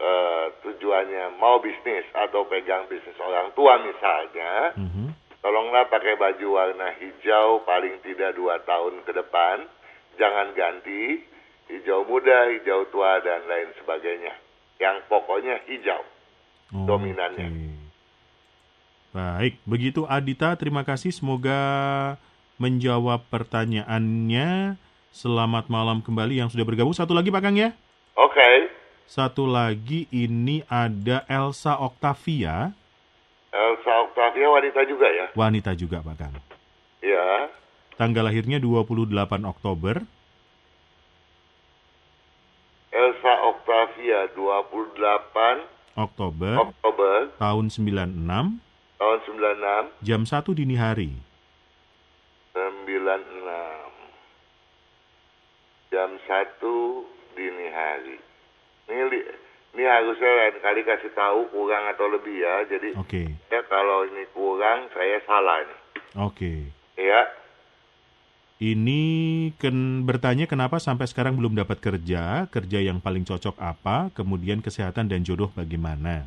uh, 0.00 0.56
tujuannya 0.64 1.36
mau 1.36 1.60
bisnis 1.60 2.08
atau 2.16 2.48
pegang 2.48 2.88
bisnis 2.88 3.20
orang 3.20 3.52
tua 3.52 3.84
misalnya, 3.84 4.72
mm-hmm. 4.72 5.08
tolonglah 5.44 5.84
pakai 5.92 6.16
baju 6.16 6.48
warna 6.48 6.96
hijau 6.96 7.60
paling 7.68 8.00
tidak 8.00 8.32
dua 8.40 8.56
tahun 8.64 9.04
ke 9.04 9.12
depan. 9.12 9.68
Jangan 10.16 10.56
ganti 10.56 11.20
hijau 11.68 12.08
muda, 12.08 12.56
hijau 12.56 12.88
tua 12.88 13.20
dan 13.20 13.44
lain 13.44 13.68
sebagainya. 13.84 14.43
Yang 14.82 14.96
pokoknya 15.06 15.54
hijau 15.70 16.02
oh, 16.74 16.86
dominannya. 16.86 17.48
Okay. 17.48 17.84
Baik, 19.14 19.54
begitu 19.62 20.02
Adita, 20.10 20.58
terima 20.58 20.82
kasih. 20.82 21.14
Semoga 21.14 21.60
menjawab 22.58 23.22
pertanyaannya. 23.30 24.74
Selamat 25.14 25.70
malam 25.70 26.02
kembali 26.02 26.42
yang 26.42 26.50
sudah 26.50 26.66
bergabung. 26.66 26.90
Satu 26.90 27.14
lagi 27.14 27.30
Pak 27.30 27.38
Kang 27.38 27.54
ya? 27.54 27.70
Oke. 28.18 28.34
Okay. 28.34 28.56
Satu 29.06 29.46
lagi 29.46 30.10
ini 30.10 30.66
ada 30.66 31.22
Elsa 31.30 31.78
Octavia. 31.78 32.74
Elsa 33.54 33.92
Octavia 34.10 34.50
wanita 34.50 34.82
juga 34.82 35.06
ya? 35.06 35.30
Wanita 35.38 35.70
juga 35.78 36.02
Pak 36.02 36.16
Kang. 36.18 36.34
Ya. 36.98 37.46
Tanggal 37.94 38.26
lahirnya 38.26 38.58
28 38.58 39.46
Oktober. 39.46 40.02
Elsa 42.90 43.32
Octavia 44.14 44.30
28 44.30 45.98
Oktober. 45.98 46.54
Oktober. 46.70 47.16
Tahun 47.38 47.66
96. 47.66 48.58
Tahun 48.98 49.18
96. 49.26 50.06
Jam 50.06 50.22
1 50.22 50.54
dini 50.54 50.76
hari. 50.78 51.10
96 52.54 53.10
jam 55.90 56.10
1 56.18 57.38
dini 57.38 57.66
hari. 57.70 58.18
Ini 58.90 59.02
ini 59.74 59.82
harusnya 59.82 60.30
lain 60.30 60.58
kali 60.62 60.82
kasih 60.86 61.10
tahu 61.14 61.50
kurang 61.50 61.86
atau 61.90 62.06
lebih 62.10 62.34
ya. 62.38 62.66
Jadi 62.70 62.94
okay. 62.98 63.26
ya 63.50 63.62
kalau 63.66 64.06
ini 64.06 64.26
kurang 64.34 64.90
saya 64.94 65.18
salah 65.26 65.62
nih. 65.66 65.80
Oke. 66.22 66.70
Okay. 66.98 67.06
Ya. 67.10 67.22
Ini 68.64 69.02
kan 69.60 70.08
bertanya 70.08 70.48
kenapa 70.48 70.80
sampai 70.80 71.04
sekarang 71.04 71.36
belum 71.36 71.52
dapat 71.52 71.84
kerja, 71.84 72.48
kerja 72.48 72.78
yang 72.80 72.96
paling 72.96 73.20
cocok 73.28 73.60
apa, 73.60 74.08
kemudian 74.16 74.64
kesehatan 74.64 75.04
dan 75.12 75.20
jodoh 75.20 75.52
bagaimana? 75.52 76.24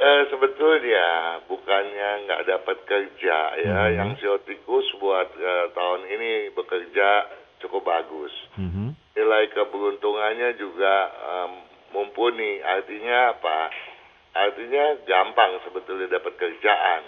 Eh, 0.00 0.22
sebetulnya 0.32 1.36
bukannya 1.44 2.24
nggak 2.24 2.42
dapat 2.48 2.78
kerja 2.88 3.36
ya, 3.60 3.76
hmm. 3.76 3.94
yang 4.00 4.10
siotikus 4.16 4.88
buat 4.96 5.28
uh, 5.36 5.68
tahun 5.76 6.08
ini 6.16 6.56
bekerja 6.56 7.28
cukup 7.60 7.84
bagus. 7.84 8.32
Hmm. 8.56 8.96
Nilai 9.12 9.52
keberuntungannya 9.52 10.56
juga 10.56 11.12
um, 11.28 11.52
mumpuni. 11.92 12.64
Artinya 12.64 13.36
apa? 13.36 13.68
Artinya 14.32 14.96
gampang 15.04 15.60
sebetulnya 15.60 16.08
dapat 16.08 16.40
kerjaan. 16.40 17.04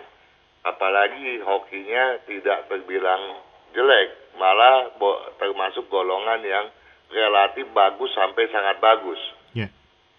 Apalagi 0.60 1.40
hokinya 1.40 2.20
tidak 2.28 2.68
terbilang 2.68 3.48
jelek, 3.72 4.08
malah 4.38 4.92
termasuk 5.38 5.86
golongan 5.90 6.40
yang 6.42 6.66
relatif 7.10 7.66
bagus 7.74 8.10
sampai 8.14 8.46
sangat 8.50 8.78
bagus. 8.78 9.20
Yeah. 9.54 9.70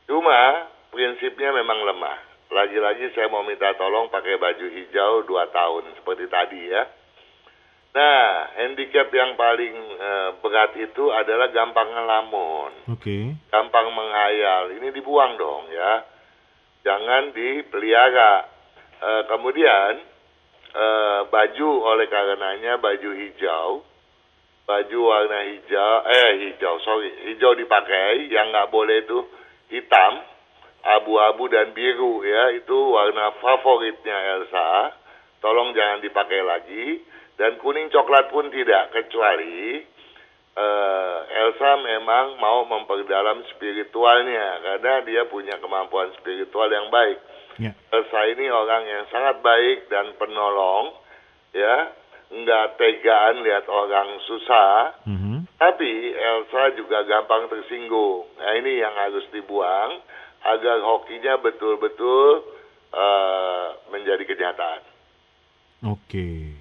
Cuma 0.05 0.67
prinsipnya 0.91 1.55
memang 1.55 1.79
lemah 1.87 2.31
lagi-lagi 2.51 3.15
saya 3.15 3.31
mau 3.31 3.47
minta 3.47 3.71
tolong 3.79 4.11
pakai 4.11 4.35
baju 4.35 4.67
hijau 4.67 5.23
dua 5.23 5.47
tahun 5.55 5.87
seperti 5.95 6.27
tadi 6.27 6.61
ya. 6.67 6.83
Nah, 7.91 8.47
handicap 8.55 9.11
yang 9.11 9.35
paling 9.35 9.75
uh, 9.99 10.29
berat 10.39 10.75
itu 10.79 11.11
adalah 11.11 11.51
gampang 11.51 11.91
ngelamun. 11.91 12.71
Oke. 12.91 13.03
Okay. 13.03 13.23
Gampang 13.51 13.87
menghayal. 13.91 14.79
Ini 14.79 14.95
dibuang 14.95 15.35
dong 15.35 15.67
ya. 15.71 16.07
Jangan 16.87 17.35
dipelihara. 17.35 18.47
Uh, 19.01 19.23
kemudian 19.27 20.03
uh, 20.75 21.19
baju 21.27 21.69
oleh 21.83 22.07
karenanya 22.07 22.79
baju 22.79 23.09
hijau, 23.15 23.83
baju 24.67 24.99
warna 25.03 25.39
hijau, 25.51 25.95
eh 26.07 26.29
hijau 26.47 26.75
sorry, 26.83 27.11
hijau 27.31 27.55
dipakai. 27.55 28.31
Yang 28.31 28.47
nggak 28.51 28.69
boleh 28.71 28.97
itu 29.03 29.19
hitam 29.71 30.13
abu-abu 30.81 31.47
dan 31.51 31.75
biru 31.75 32.23
ya. 32.23 32.55
Itu 32.55 32.75
warna 32.75 33.35
favoritnya 33.39 34.17
Elsa. 34.39 34.97
Tolong 35.41 35.73
jangan 35.73 35.99
dipakai 36.05 36.41
lagi. 36.45 36.87
Dan 37.39 37.57
kuning 37.57 37.89
coklat 37.89 38.29
pun 38.29 38.53
tidak 38.53 38.93
kecuali 38.93 39.81
uh, 40.57 41.17
Elsa 41.27 41.71
memang 41.83 42.37
mau 42.39 42.63
memperdalam 42.67 43.43
spiritualnya 43.55 44.61
karena 44.63 44.93
dia 45.05 45.23
punya 45.27 45.55
kemampuan 45.59 46.11
spiritual 46.19 46.67
yang 46.71 46.87
baik 46.89 47.17
yeah. 47.59 47.73
Elsa 47.91 48.21
ini 48.31 48.47
orang 48.49 48.83
yang 48.87 49.03
sangat 49.11 49.39
baik 49.43 49.87
dan 49.87 50.15
penolong 50.17 50.95
ya 51.51 51.91
nggak 52.31 52.79
tegaan 52.79 53.43
lihat 53.43 53.67
orang 53.67 54.15
susah 54.23 54.95
mm 55.03 55.17
-hmm. 55.19 55.37
tapi 55.59 56.15
Elsa 56.15 56.79
juga 56.79 57.03
gampang 57.03 57.51
tersinggung 57.51 58.27
nah 58.39 58.55
ini 58.55 58.79
yang 58.79 58.95
harus 58.95 59.27
dibuang 59.35 59.99
agar 60.41 60.81
hokinya 60.81 61.37
betul-betul 61.37 62.41
uh, 62.93 63.67
menjadi 63.93 64.23
kenyataan. 64.25 64.81
Oke, 65.81 66.53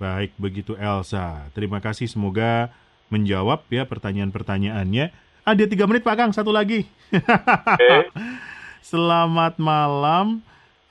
baik 0.00 0.32
begitu 0.40 0.76
Elsa. 0.76 1.48
Terima 1.52 1.80
kasih 1.80 2.08
semoga 2.08 2.72
menjawab 3.10 3.66
ya 3.68 3.84
pertanyaan-pertanyaannya. 3.84 5.12
Ada 5.44 5.64
tiga 5.66 5.84
menit 5.90 6.06
Pak 6.06 6.16
Kang, 6.16 6.32
satu 6.32 6.54
lagi. 6.54 6.86
Okay. 7.10 8.08
Selamat 8.90 9.58
malam. 9.60 10.40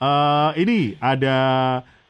Uh, 0.00 0.52
ini 0.56 0.96
ada 1.00 1.36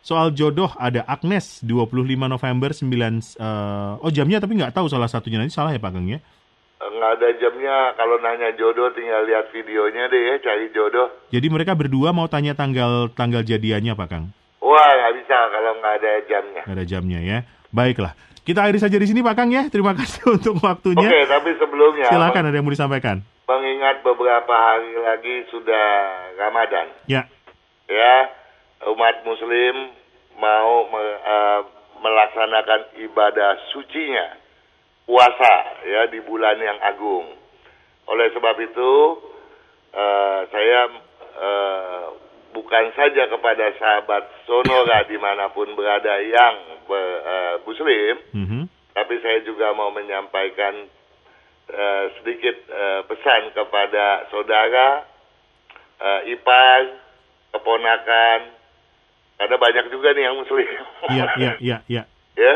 soal 0.02 0.30
jodoh 0.30 0.70
ada 0.78 1.02
Agnes 1.10 1.58
25 1.66 1.90
November 2.30 2.70
9 2.70 2.86
uh, 2.86 3.98
oh 3.98 4.10
jamnya 4.14 4.38
tapi 4.38 4.54
nggak 4.56 4.70
tahu 4.70 4.86
salah 4.86 5.10
satunya 5.10 5.42
nanti 5.42 5.50
salah 5.50 5.74
ya 5.74 5.82
Pak 5.82 5.92
Kang 5.98 6.06
ya 6.06 6.22
nggak 7.00 7.12
ada 7.16 7.28
jamnya. 7.40 7.76
Kalau 7.96 8.16
nanya 8.20 8.50
jodoh 8.56 8.88
tinggal 8.96 9.24
lihat 9.24 9.48
videonya 9.52 10.08
deh 10.08 10.22
ya, 10.32 10.34
cari 10.40 10.66
jodoh. 10.72 11.08
Jadi 11.32 11.46
mereka 11.48 11.72
berdua 11.76 12.12
mau 12.12 12.28
tanya 12.28 12.52
tanggal 12.52 13.08
tanggal 13.12 13.44
jadiannya 13.44 13.96
Pak 13.96 14.08
Kang? 14.08 14.24
Wah 14.60 14.90
nggak 14.92 15.14
bisa 15.20 15.36
kalau 15.48 15.72
nggak 15.80 15.94
ada 16.00 16.12
jamnya. 16.28 16.62
Nggak 16.68 16.76
ada 16.76 16.86
jamnya 16.86 17.20
ya. 17.20 17.38
Baiklah. 17.72 18.12
Kita 18.50 18.66
akhiri 18.66 18.82
saja 18.82 18.98
di 18.98 19.06
sini 19.06 19.22
Pak 19.22 19.38
Kang 19.38 19.54
ya. 19.54 19.70
Terima 19.70 19.94
kasih 19.94 20.26
untuk 20.34 20.58
waktunya. 20.58 21.06
Oke, 21.06 21.22
tapi 21.30 21.54
sebelumnya 21.54 22.10
silakan 22.10 22.50
ada 22.50 22.56
yang 22.58 22.66
mau 22.66 22.74
disampaikan. 22.74 23.22
Mengingat 23.46 24.02
beberapa 24.02 24.50
hari 24.50 24.90
lagi 24.98 25.46
sudah 25.54 25.86
Ramadan. 26.34 26.90
Ya. 27.06 27.30
Ya, 27.86 28.14
umat 28.90 29.22
muslim 29.22 29.94
mau 30.42 30.82
me, 30.90 31.02
uh, 31.22 31.60
melaksanakan 32.02 32.98
ibadah 33.06 33.54
sucinya 33.70 34.34
puasa 35.06 35.54
ya 35.86 36.10
di 36.10 36.18
bulan 36.18 36.58
yang 36.58 36.78
agung. 36.90 37.30
Oleh 38.10 38.34
sebab 38.34 38.58
itu 38.66 38.90
uh, 39.94 40.40
saya 40.50 40.90
uh, 41.38 42.06
bukan 42.50 42.90
saja 42.94 43.26
kepada 43.30 43.74
sahabat 43.78 44.30
Sonora 44.46 45.06
di 45.10 45.18
mana 45.18 45.50
pun 45.50 45.70
berada 45.74 46.18
yang 46.22 46.54
uh, 46.86 47.54
Muslim, 47.62 48.14
mm 48.34 48.46
-hmm. 48.46 48.62
tapi 48.94 49.14
saya 49.22 49.42
juga 49.46 49.70
mau 49.74 49.90
menyampaikan 49.94 50.86
uh, 51.70 52.04
sedikit 52.20 52.56
uh, 52.70 53.00
pesan 53.06 53.54
kepada 53.54 54.26
saudara, 54.30 55.06
uh, 56.02 56.20
ipar, 56.26 56.98
keponakan, 57.54 58.40
ada 59.40 59.56
banyak 59.56 59.88
juga 59.88 60.12
nih 60.12 60.24
yang 60.28 60.36
Muslim. 60.36 60.68
Iya, 61.10 61.24
iya, 61.38 61.52
iya, 61.66 61.76
iya. 61.88 62.02
Ya, 62.36 62.54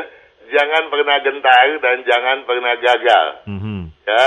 jangan 0.53 0.93
pernah 0.93 1.19
gentar 1.23 1.67
dan 1.81 1.97
jangan 2.05 2.39
pernah 2.45 2.75
gagal. 2.79 3.27
Mm 3.49 3.59
-hmm. 3.59 3.81
Ya, 4.05 4.25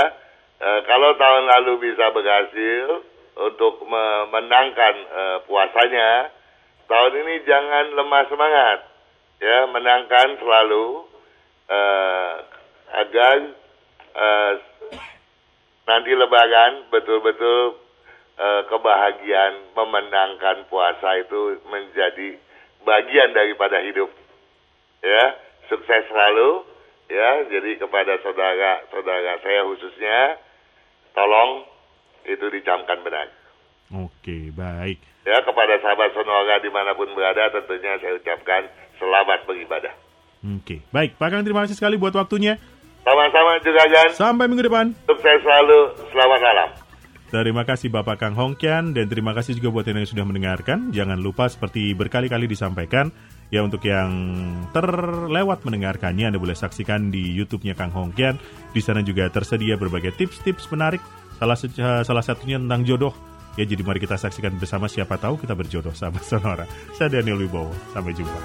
uh, 0.60 0.80
kalau 0.84 1.14
tahun 1.14 1.44
lalu 1.46 1.92
bisa 1.92 2.10
berhasil 2.10 3.07
untuk 3.38 3.86
memenangkan 3.86 4.94
uh, 5.14 5.38
puasanya, 5.46 6.34
tahun 6.90 7.12
ini 7.22 7.34
jangan 7.46 7.94
lemah 7.94 8.24
semangat, 8.26 8.78
ya 9.38 9.70
menangkan 9.70 10.28
selalu 10.42 11.06
uh, 11.70 12.32
agar 12.98 13.36
uh, 14.18 14.52
nanti 15.86 16.10
Lebaran 16.18 16.90
betul-betul 16.90 17.78
uh, 18.42 18.62
kebahagiaan 18.66 19.70
memenangkan 19.70 20.66
puasa 20.66 21.22
itu 21.22 21.62
menjadi 21.70 22.42
bagian 22.82 23.30
daripada 23.38 23.78
hidup, 23.86 24.10
ya 25.06 25.24
sukses 25.70 26.10
selalu, 26.10 26.66
ya 27.06 27.46
jadi 27.54 27.78
kepada 27.78 28.18
saudara-saudara 28.18 29.38
saya 29.46 29.60
khususnya, 29.62 30.42
tolong 31.14 31.77
itu 32.26 32.46
dicamkan 32.50 32.98
benar. 33.04 33.26
Oke, 33.88 34.52
baik. 34.52 35.00
Ya, 35.24 35.40
kepada 35.44 35.74
sahabat 35.80 36.12
Sonora 36.12 36.60
di 36.60 36.68
mana 36.72 36.92
pun 36.92 37.08
berada, 37.12 37.48
tentunya 37.52 37.96
saya 38.00 38.16
ucapkan 38.16 38.68
selamat 39.00 39.44
beribadah. 39.48 39.94
Oke, 40.44 40.84
baik. 40.92 41.16
Pak 41.16 41.28
Kang, 41.32 41.44
terima 41.44 41.64
kasih 41.64 41.76
sekali 41.76 41.96
buat 41.96 42.12
waktunya. 42.14 42.60
Sama-sama 43.02 43.56
juga, 43.64 43.82
Jan. 43.88 44.08
Sampai 44.12 44.46
minggu 44.46 44.68
depan. 44.68 44.92
Sukses 45.08 45.40
selalu. 45.40 45.96
Selamat 46.12 46.40
malam. 46.44 46.68
Terima 47.28 47.60
kasih 47.60 47.92
Bapak 47.92 48.24
Kang 48.24 48.32
Hongkian 48.32 48.96
dan 48.96 49.04
terima 49.04 49.36
kasih 49.36 49.60
juga 49.60 49.68
buat 49.68 49.84
yang 49.84 50.00
sudah 50.08 50.24
mendengarkan. 50.24 50.88
Jangan 50.96 51.20
lupa 51.20 51.44
seperti 51.44 51.92
berkali-kali 51.92 52.48
disampaikan, 52.48 53.12
ya 53.52 53.60
untuk 53.60 53.84
yang 53.84 54.08
terlewat 54.72 55.60
mendengarkannya 55.60 56.32
Anda 56.32 56.40
boleh 56.40 56.56
saksikan 56.56 57.12
di 57.12 57.36
YouTube-nya 57.36 57.76
Kang 57.76 57.92
Hongkian. 57.92 58.40
Di 58.72 58.80
sana 58.80 59.04
juga 59.04 59.28
tersedia 59.28 59.76
berbagai 59.76 60.16
tips-tips 60.16 60.72
menarik 60.72 61.04
Salah, 61.38 61.56
uh, 61.56 62.02
salah 62.02 62.24
satunya 62.26 62.58
tentang 62.58 62.82
jodoh. 62.82 63.14
Ya 63.58 63.66
jadi 63.66 63.82
mari 63.82 63.98
kita 63.98 64.14
saksikan 64.14 64.54
bersama 64.58 64.86
siapa 64.86 65.18
tahu 65.18 65.38
kita 65.38 65.54
berjodoh 65.54 65.94
sama 65.94 66.22
Sonora. 66.28 66.66
Saya 66.94 67.10
Daniel 67.10 67.42
Wibowo. 67.42 67.74
Sampai 67.94 68.14
jumpa. 68.14 68.38